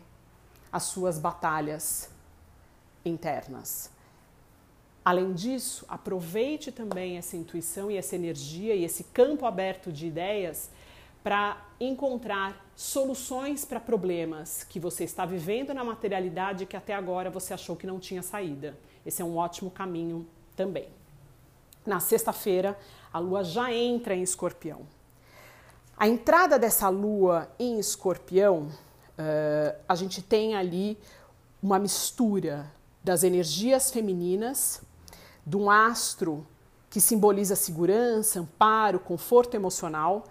as 0.71 0.83
suas 0.83 1.19
batalhas 1.19 2.11
internas. 3.07 3.91
Além 5.03 5.33
disso, 5.33 5.87
aproveite 5.89 6.71
também 6.71 7.17
essa 7.17 7.35
intuição 7.35 7.91
e 7.91 7.97
essa 7.97 8.17
energia 8.17 8.75
e 8.75 8.85
esse 8.85 9.03
campo 9.03 9.47
aberto 9.47 9.91
de 9.91 10.09
ideias 10.09 10.71
para 11.25 11.57
encontrar 11.81 12.67
soluções 12.77 13.65
para 13.65 13.81
problemas 13.81 14.63
que 14.63 14.79
você 14.79 15.05
está 15.05 15.25
vivendo 15.25 15.73
na 15.73 15.83
materialidade 15.83 16.67
que 16.67 16.77
até 16.77 16.93
agora 16.93 17.31
você 17.31 17.55
achou 17.55 17.75
que 17.75 17.87
não 17.87 17.99
tinha 17.99 18.23
saída. 18.23 18.77
Esse 19.07 19.23
é 19.23 19.25
um 19.25 19.37
ótimo 19.37 19.71
caminho 19.71 20.27
também. 20.57 20.89
Na 21.87 22.01
sexta-feira, 22.01 22.77
a 23.13 23.21
lua 23.21 23.45
já 23.45 23.73
entra 23.73 24.17
em 24.17 24.23
escorpião. 24.23 24.81
A 25.97 26.09
entrada 26.09 26.59
dessa 26.59 26.89
lua 26.89 27.49
em 27.59 27.79
escorpião, 27.79 28.65
uh, 28.65 29.79
a 29.89 29.95
gente 29.95 30.21
tem 30.21 30.57
ali 30.57 30.99
uma 31.63 31.79
mistura 31.79 32.71
das 33.03 33.23
energias 33.23 33.93
femininas, 33.93 34.83
de 35.47 35.57
um 35.57 35.71
astro 35.71 36.45
que 36.91 37.01
simboliza 37.01 37.55
segurança, 37.55 38.41
amparo, 38.41 38.99
conforto 38.99 39.55
emocional, 39.55 40.25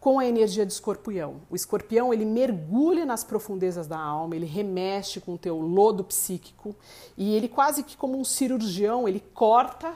com 0.00 0.18
a 0.18 0.26
energia 0.26 0.64
de 0.64 0.72
escorpião. 0.72 1.42
O 1.50 1.54
escorpião 1.54 2.12
ele 2.12 2.24
mergulha 2.24 3.04
nas 3.04 3.22
profundezas 3.22 3.86
da 3.86 3.98
alma, 3.98 4.34
ele 4.34 4.46
remexe 4.46 5.20
com 5.20 5.34
o 5.34 5.38
teu 5.38 5.60
lodo 5.60 6.02
psíquico 6.02 6.74
e 7.18 7.34
ele 7.34 7.48
quase 7.48 7.84
que 7.84 7.98
como 7.98 8.18
um 8.18 8.24
cirurgião, 8.24 9.06
ele 9.06 9.20
corta, 9.34 9.94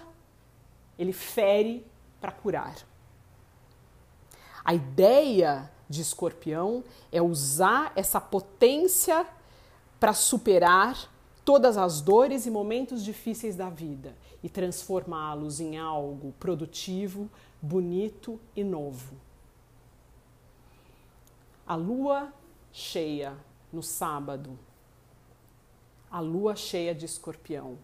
ele 0.98 1.12
fere 1.12 1.86
para 2.20 2.30
curar. 2.30 2.76
A 4.62 4.74
ideia 4.74 5.70
de 5.88 6.02
escorpião 6.02 6.84
é 7.10 7.22
usar 7.22 7.92
essa 7.96 8.20
potência 8.20 9.26
para 9.98 10.12
superar 10.12 11.10
todas 11.44 11.76
as 11.78 12.00
dores 12.00 12.46
e 12.46 12.50
momentos 12.50 13.02
difíceis 13.04 13.56
da 13.56 13.70
vida 13.70 14.14
e 14.42 14.48
transformá-los 14.48 15.60
em 15.60 15.78
algo 15.78 16.34
produtivo, 16.38 17.30
bonito 17.60 18.38
e 18.54 18.62
novo. 18.62 19.23
A 21.66 21.74
lua 21.74 22.32
cheia 22.72 23.36
no 23.72 23.82
sábado, 23.82 24.58
a 26.10 26.20
lua 26.20 26.54
cheia 26.54 26.94
de 26.94 27.06
escorpião, 27.06 27.78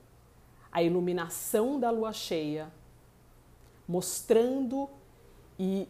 a 0.70 0.82
iluminação 0.82 1.80
da 1.80 1.90
lua 1.90 2.12
cheia, 2.12 2.72
mostrando 3.88 4.88
e 5.58 5.88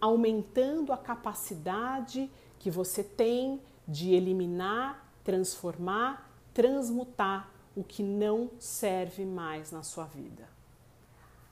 aumentando 0.00 0.92
a 0.92 0.98
capacidade 0.98 2.30
que 2.58 2.70
você 2.70 3.04
tem 3.04 3.60
de 3.86 4.12
eliminar, 4.12 5.12
transformar, 5.22 6.30
transmutar 6.52 7.50
o 7.76 7.84
que 7.84 8.02
não 8.02 8.50
serve 8.58 9.24
mais 9.24 9.70
na 9.70 9.82
sua 9.82 10.04
vida. 10.04 10.48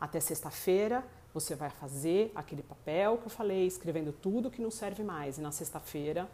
Até 0.01 0.19
sexta-feira, 0.21 1.07
você 1.35 1.57
vai 1.57 1.69
fazer 1.69 2.31
aquele 2.33 2.63
papel 2.63 3.19
que 3.19 3.27
eu 3.27 3.31
falei, 3.31 3.67
escrevendo 3.67 4.13
tudo 4.13 4.51
que 4.51 4.63
não 4.63 4.71
serve 4.71 5.03
mais. 5.03 5.37
E 5.37 5.41
na 5.41 5.51
sexta-feira, 5.51 6.31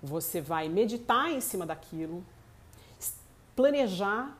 você 0.00 0.40
vai 0.40 0.68
meditar 0.68 1.30
em 1.32 1.40
cima 1.40 1.66
daquilo, 1.66 2.24
planejar 3.56 4.38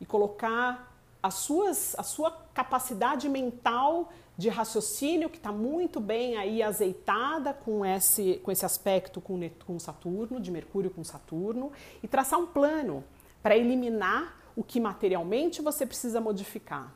e 0.00 0.04
colocar 0.04 0.92
as 1.22 1.34
suas, 1.34 1.94
a 1.96 2.02
sua 2.02 2.32
capacidade 2.52 3.28
mental 3.28 4.12
de 4.36 4.48
raciocínio, 4.48 5.30
que 5.30 5.38
está 5.38 5.52
muito 5.52 6.00
bem 6.00 6.36
aí 6.36 6.62
azeitada 6.62 7.54
com 7.54 7.86
esse, 7.86 8.40
com 8.42 8.50
esse 8.50 8.66
aspecto 8.66 9.20
com, 9.20 9.38
com 9.64 9.78
Saturno, 9.78 10.40
de 10.40 10.50
Mercúrio 10.50 10.90
com 10.90 11.04
Saturno, 11.04 11.70
e 12.02 12.08
traçar 12.08 12.38
um 12.38 12.46
plano 12.46 13.04
para 13.42 13.56
eliminar 13.56 14.36
o 14.56 14.64
que 14.64 14.80
materialmente 14.80 15.62
você 15.62 15.86
precisa 15.86 16.20
modificar. 16.20 16.92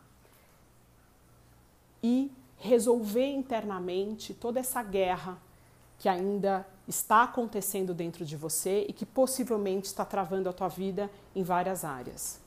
E 2.02 2.30
resolver 2.60 3.26
internamente 3.26 4.34
toda 4.34 4.60
essa 4.60 4.82
guerra 4.82 5.38
que 5.98 6.08
ainda 6.08 6.66
está 6.86 7.24
acontecendo 7.24 7.92
dentro 7.94 8.24
de 8.24 8.36
você 8.36 8.84
e 8.88 8.92
que 8.92 9.06
possivelmente 9.06 9.86
está 9.86 10.04
travando 10.04 10.48
a 10.48 10.52
tua 10.52 10.68
vida 10.68 11.10
em 11.34 11.42
várias 11.42 11.84
áreas. 11.84 12.38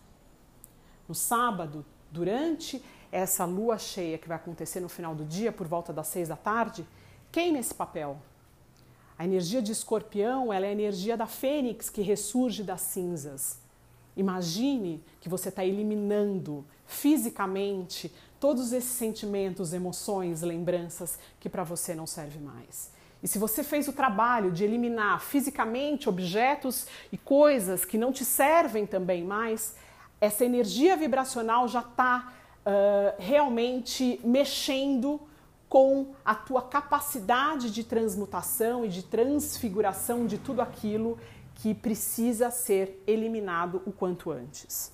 No 1.08 1.16
sábado, 1.16 1.86
durante 2.12 2.82
essa 3.12 3.44
lua 3.46 3.78
cheia 3.78 4.18
que 4.18 4.28
vai 4.28 4.38
acontecer 4.38 4.80
no 4.80 4.90
final 4.90 5.16
do 5.16 5.26
dia, 5.26 5.52
por 5.52 5.68
volta 5.68 5.92
das 5.92 6.08
seis 6.08 6.30
da 6.30 6.36
tarde, 6.36 6.86
queime 7.32 7.60
esse 7.60 7.74
papel. 7.74 8.18
A 9.18 9.26
energia 9.26 9.62
de 9.62 9.72
escorpião 9.72 10.54
ela 10.54 10.66
é 10.66 10.70
a 10.70 10.74
energia 10.74 11.18
da 11.18 11.28
fênix 11.28 11.90
que 11.90 12.02
ressurge 12.02 12.64
das 12.64 12.82
cinzas. 12.82 13.60
Imagine 14.16 15.04
que 15.20 15.30
você 15.30 15.50
está 15.50 15.66
eliminando 15.66 16.66
fisicamente 16.86 18.14
todos 18.44 18.74
esses 18.74 18.92
sentimentos, 18.92 19.72
emoções, 19.72 20.42
lembranças 20.42 21.18
que 21.40 21.48
para 21.48 21.64
você 21.64 21.96
não 21.96 22.06
serve 22.06 22.40
mais. 22.40 22.92
E 23.24 23.28
se 23.30 23.40
você 23.40 23.64
fez 23.64 23.88
o 23.88 23.94
trabalho 23.94 24.52
de 24.52 24.66
eliminar 24.66 25.22
fisicamente 25.22 26.10
objetos 26.10 26.86
e 27.10 27.18
coisas 27.18 27.86
que 27.86 27.98
não 27.98 28.12
te 28.12 28.26
servem 28.26 28.86
também 28.86 29.24
mais, 29.24 29.76
essa 30.20 30.44
energia 30.44 30.98
vibracional 30.98 31.70
já 31.70 31.80
está 31.80 32.34
uh, 32.66 33.16
realmente 33.18 34.20
mexendo 34.26 35.22
com 35.70 36.08
a 36.26 36.36
tua 36.36 36.64
capacidade 36.64 37.72
de 37.72 37.86
transmutação 37.86 38.84
e 38.84 38.90
de 38.90 39.04
transfiguração 39.04 40.28
de 40.28 40.38
tudo 40.38 40.62
aquilo 40.62 41.18
que 41.56 41.74
precisa 41.74 42.52
ser 42.52 43.02
eliminado 43.08 43.82
o 43.86 43.92
quanto 43.94 44.32
antes. 44.32 44.92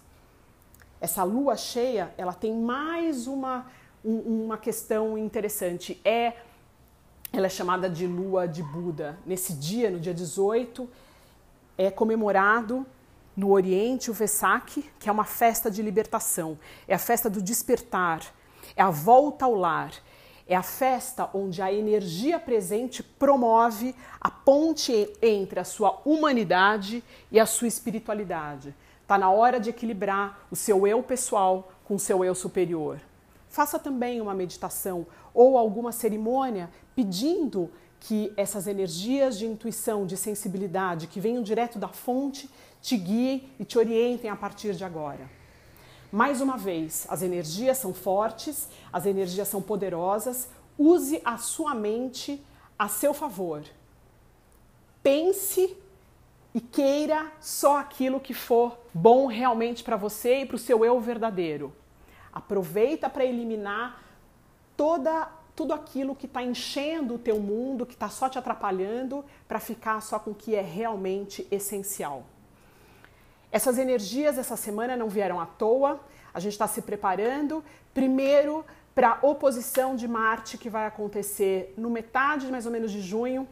Essa 1.02 1.24
lua 1.24 1.56
cheia, 1.56 2.14
ela 2.18 2.34
tem 2.34 2.54
mais 2.54 3.26
uma, 3.26 3.66
uma 4.04 4.58
questão 4.58 5.18
interessante. 5.18 6.00
É, 6.04 6.34
ela 7.32 7.46
é 7.46 7.50
chamada 7.50 7.90
de 7.90 8.06
lua 8.06 8.48
de 8.48 8.62
Buda. 8.62 9.18
Nesse 9.26 9.54
dia, 9.54 9.90
no 9.90 10.00
dia 10.00 10.14
18, 10.14 10.90
é 11.78 11.90
comemorado 11.90 12.86
no 13.36 13.52
Oriente 13.52 14.12
o 14.12 14.14
Vesak, 14.14 14.84
que 15.00 15.08
é 15.08 15.12
uma 15.12 15.24
festa 15.24 15.72
de 15.72 15.82
libertação, 15.82 16.60
é 16.86 16.94
a 16.94 17.00
festa 17.00 17.30
do 17.30 17.42
despertar, 17.42 18.22
é 18.76 18.82
a 18.82 18.90
volta 18.90 19.46
ao 19.46 19.56
lar, 19.56 19.94
é 20.46 20.56
a 20.56 20.64
festa 20.64 21.30
onde 21.34 21.62
a 21.62 21.72
energia 21.72 22.38
presente 22.38 23.02
promove 23.02 23.96
a 24.20 24.30
ponte 24.30 25.10
entre 25.22 25.60
a 25.60 25.64
sua 25.64 26.02
humanidade 26.04 27.02
e 27.32 27.40
a 27.40 27.46
sua 27.46 27.70
espiritualidade. 27.70 28.76
Está 29.10 29.18
na 29.18 29.32
hora 29.32 29.60
de 29.60 29.72
equilibrar 29.72 30.46
o 30.52 30.56
seu 30.56 30.86
eu 30.86 31.02
pessoal 31.02 31.72
com 31.84 31.96
o 31.96 32.00
seu 32.00 32.24
eu 32.24 32.36
superior. 32.36 33.02
Faça 33.50 33.80
também 33.80 34.22
uma 34.22 34.36
meditação 34.36 35.08
ou 35.34 35.58
alguma 35.58 35.92
cerimônia 35.92 36.70
pedindo 36.96 37.72
que 38.00 38.32
essas 38.38 38.68
energias 38.68 39.36
de 39.36 39.48
intuição, 39.48 40.06
de 40.06 40.16
sensibilidade 40.16 41.08
que 41.08 41.20
venham 41.20 41.42
direto 41.42 41.80
da 41.80 41.88
fonte 41.88 42.48
te 42.84 42.96
guiem 42.96 43.50
e 43.60 43.66
te 43.66 43.80
orientem 43.80 44.30
a 44.30 44.36
partir 44.36 44.76
de 44.76 44.84
agora. 44.84 45.28
Mais 46.12 46.40
uma 46.40 46.56
vez, 46.56 47.08
as 47.10 47.24
energias 47.24 47.80
são 47.80 47.96
fortes, 47.96 48.70
as 48.94 49.08
energias 49.08 49.48
são 49.48 49.60
poderosas. 49.60 50.50
Use 50.78 51.20
a 51.26 51.36
sua 51.40 51.74
mente 51.74 52.46
a 52.78 52.88
seu 52.88 53.16
favor. 53.16 53.64
Pense 55.02 55.76
e 56.54 56.62
queira 56.62 57.32
só 57.42 57.78
aquilo 57.78 58.20
que 58.20 58.36
for 58.36 58.79
bom 58.94 59.28
realmente 59.28 59.84
para 59.84 59.96
você 59.96 60.42
e 60.42 60.46
para 60.46 60.56
o 60.56 60.60
seu 60.60 60.84
eu 60.84 61.00
verdadeiro. 61.00 61.74
Aproveita 62.32 63.10
para 63.10 63.26
eliminar 63.26 64.04
toda 64.76 65.30
tudo 65.56 65.74
aquilo 65.74 66.16
que 66.16 66.26
está 66.26 66.42
enchendo 66.42 67.16
o 67.16 67.20
teu 67.20 67.38
mundo, 67.38 67.86
que 67.86 67.94
está 67.94 68.08
só 68.08 68.30
te 68.30 68.40
atrapalhando, 68.40 69.26
para 69.46 69.60
ficar 69.60 70.02
só 70.02 70.18
com 70.18 70.32
o 70.32 70.34
que 70.34 70.56
é 70.56 70.62
realmente 70.62 71.46
essencial. 71.52 72.24
Essas 73.52 73.78
energias 73.78 74.38
essa 74.38 74.56
semana 74.56 74.96
não 74.96 75.10
vieram 75.10 75.38
à 75.38 75.46
toa, 75.46 76.00
a 76.34 76.40
gente 76.40 76.54
está 76.54 76.66
se 76.66 76.82
preparando, 76.82 77.62
primeiro, 77.94 78.66
para 78.96 79.20
a 79.22 79.28
oposição 79.28 79.98
de 79.98 80.08
Marte 80.08 80.58
que 80.58 80.70
vai 80.70 80.86
acontecer 80.86 81.74
no 81.76 81.90
metade 81.90 82.48
mais 82.48 82.66
ou 82.66 82.72
menos 82.72 82.90
de 82.90 83.02
junho, 83.02 83.46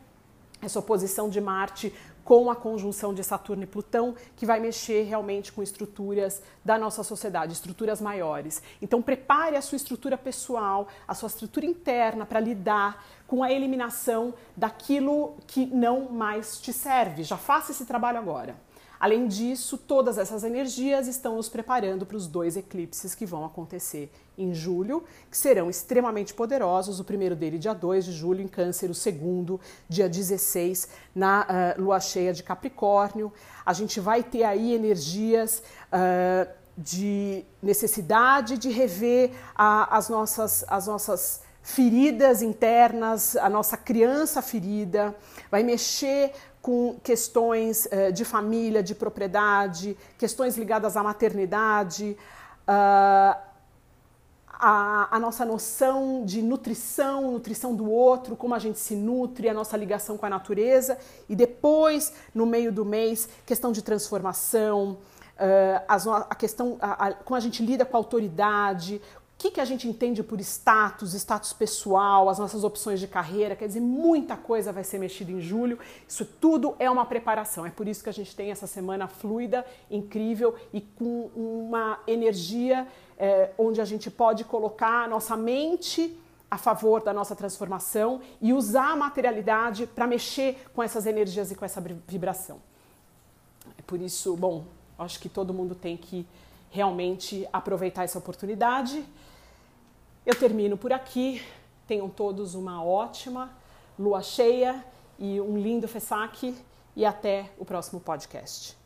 essa 0.62 0.80
oposição 0.80 1.30
de 1.30 1.42
Marte 1.42 1.94
com 2.28 2.52
a 2.52 2.56
conjunção 2.58 3.14
de 3.14 3.24
Saturno 3.24 3.64
e 3.64 3.66
Plutão, 3.66 4.14
que 4.36 4.46
vai 4.46 4.60
mexer 4.60 5.04
realmente 5.04 5.50
com 5.50 5.64
estruturas 5.64 6.42
da 6.64 6.78
nossa 6.78 7.02
sociedade, 7.02 7.54
estruturas 7.54 8.02
maiores. 8.02 8.62
Então, 8.82 9.02
prepare 9.02 9.56
a 9.56 9.62
sua 9.62 9.78
estrutura 9.78 10.18
pessoal, 10.18 10.90
a 11.08 11.14
sua 11.14 11.28
estrutura 11.28 11.66
interna 11.66 12.26
para 12.26 12.42
lidar 12.42 13.02
com 13.26 13.42
a 13.44 13.50
eliminação 13.54 14.34
daquilo 14.58 15.38
que 15.48 15.68
não 15.68 16.12
mais 16.12 16.60
te 16.60 16.74
serve. 16.74 17.24
Já 17.24 17.38
faça 17.38 17.72
esse 17.72 17.86
trabalho 17.86 18.18
agora. 18.18 18.58
Além 19.00 19.28
disso, 19.28 19.78
todas 19.78 20.18
essas 20.18 20.44
energias 20.44 21.08
estão 21.08 21.36
nos 21.36 21.50
preparando 21.50 22.06
para 22.06 22.18
os 22.18 22.28
dois 22.28 22.58
eclipses 22.58 23.14
que 23.14 23.26
vão 23.26 23.46
acontecer 23.46 24.12
em 24.38 24.54
julho, 24.54 25.04
que 25.30 25.38
serão 25.38 25.70
extremamente 25.70 26.34
poderosos. 26.34 27.00
O 27.00 27.04
primeiro 27.04 27.36
dele, 27.36 27.58
dia 27.58 27.74
2 27.74 28.06
de 28.06 28.12
julho, 28.12 28.42
em 28.42 28.48
Câncer, 28.48 28.90
o 28.90 28.96
segundo, 28.96 29.60
dia 29.88 30.08
16, 30.08 30.88
na 31.14 31.76
uh, 31.78 31.82
lua 31.82 32.00
cheia 32.00 32.34
de 32.34 32.44
Capricórnio. 32.44 33.32
A 33.66 33.74
gente 33.74 34.00
vai 34.00 34.24
ter 34.24 34.44
aí 34.44 34.74
energias. 34.74 35.62
Uh, 35.92 36.68
de 36.78 37.44
necessidade 37.62 38.56
de 38.56 38.70
rever 38.70 39.32
a, 39.56 39.98
as, 39.98 40.10
nossas, 40.10 40.64
as 40.68 40.86
nossas 40.86 41.42
feridas 41.68 42.42
internas, 42.42 43.36
a 43.36 43.50
nossa 43.50 43.76
criança 43.76 44.42
ferida, 44.42 45.14
vai 45.52 45.64
mexer 45.64 46.32
com 46.62 47.00
questões 47.04 47.86
uh, 47.86 48.12
de 48.12 48.26
família, 48.26 48.84
de 48.84 48.94
propriedade, 48.94 49.98
questões 50.18 50.58
ligadas 50.58 50.98
à 50.98 51.04
maternidade, 51.04 52.18
uh, 52.68 53.48
a, 54.60 55.16
a, 55.16 55.20
nossa 55.20 55.46
noção 55.46 56.24
de 56.26 56.42
nutrição, 56.42 57.32
nutrição 57.32 57.76
do 57.76 57.90
outro, 57.90 58.36
como 58.36 58.56
a 58.56 58.60
gente 58.60 58.80
se 58.80 58.96
nutre, 58.96 59.48
a 59.48 59.54
nossa 59.54 59.78
ligação 59.78 60.18
com 60.18 60.26
a 60.26 60.30
natureza, 60.30 60.98
e 61.30 61.36
depois, 61.36 62.12
no 62.34 62.46
meio 62.46 62.72
do 62.72 62.84
mês, 62.84 63.30
questão 63.46 63.72
de 63.72 63.84
transformação, 63.84 64.98
uh, 65.38 65.84
as, 65.88 66.08
a 66.08 66.36
questão, 66.36 66.78
a, 66.82 67.08
a, 67.08 67.14
como 67.14 67.36
a 67.36 67.40
gente 67.40 67.64
lida 67.64 67.86
com 67.86 67.96
a 67.96 68.00
autoridade, 68.00 69.00
o 69.38 69.40
que, 69.40 69.52
que 69.52 69.62
a 69.62 69.66
gente 69.66 69.88
entende 69.88 70.24
por 70.24 70.42
status, 70.42 71.14
status 71.14 71.54
pessoal, 71.54 72.28
as 72.28 72.40
nossas 72.40 72.64
opções 72.64 73.00
de 73.00 73.08
carreira, 73.08 73.56
quer 73.56 73.68
dizer, 73.68 73.80
muita 73.80 74.36
coisa 74.36 74.74
vai 74.74 74.84
ser 74.84 74.98
mexida 74.98 75.32
em 75.32 75.40
julho. 75.40 75.78
Isso 76.08 76.26
tudo 76.26 76.76
é 76.80 76.90
uma 76.90 77.06
preparação. 77.06 77.64
É 77.64 77.70
por 77.70 77.88
isso 77.88 78.02
que 78.02 78.10
a 78.10 78.14
gente 78.14 78.36
tem 78.36 78.50
essa 78.50 78.66
semana 78.66 79.08
fluida, 79.08 79.64
incrível 79.92 80.56
e 80.74 80.82
com 80.82 81.30
uma 81.36 82.00
energia 82.08 82.88
é, 83.16 83.52
onde 83.60 83.80
a 83.80 83.86
gente 83.86 84.10
pode 84.10 84.44
colocar 84.44 85.04
a 85.04 85.08
nossa 85.08 85.38
mente 85.38 86.18
a 86.50 86.58
favor 86.58 87.04
da 87.04 87.14
nossa 87.14 87.36
transformação 87.36 88.22
e 88.42 88.54
usar 88.54 88.94
a 88.94 88.96
materialidade 88.96 89.86
para 89.86 90.08
mexer 90.08 90.66
com 90.74 90.82
essas 90.82 91.06
energias 91.06 91.52
e 91.52 91.56
com 91.56 91.64
essa 91.64 91.80
vibração. 92.08 92.60
É 93.78 93.84
por 93.86 94.02
isso, 94.02 94.36
bom, 94.36 94.66
acho 94.98 95.20
que 95.20 95.30
todo 95.30 95.54
mundo 95.54 95.76
tem 95.76 95.96
que 95.96 96.26
realmente 96.72 97.48
aproveitar 97.54 98.04
essa 98.04 98.18
oportunidade. 98.18 99.06
Eu 100.28 100.36
termino 100.36 100.76
por 100.78 100.92
aqui. 100.92 101.42
Tenham 101.88 102.10
todos 102.10 102.54
uma 102.54 102.84
ótima 102.84 103.50
lua 103.98 104.22
cheia 104.22 104.84
e 105.18 105.40
um 105.40 105.58
lindo 105.58 105.88
Fessac 105.88 106.54
e 106.98 107.06
até 107.06 107.50
o 107.58 107.64
próximo 107.64 108.02
podcast. 108.02 108.78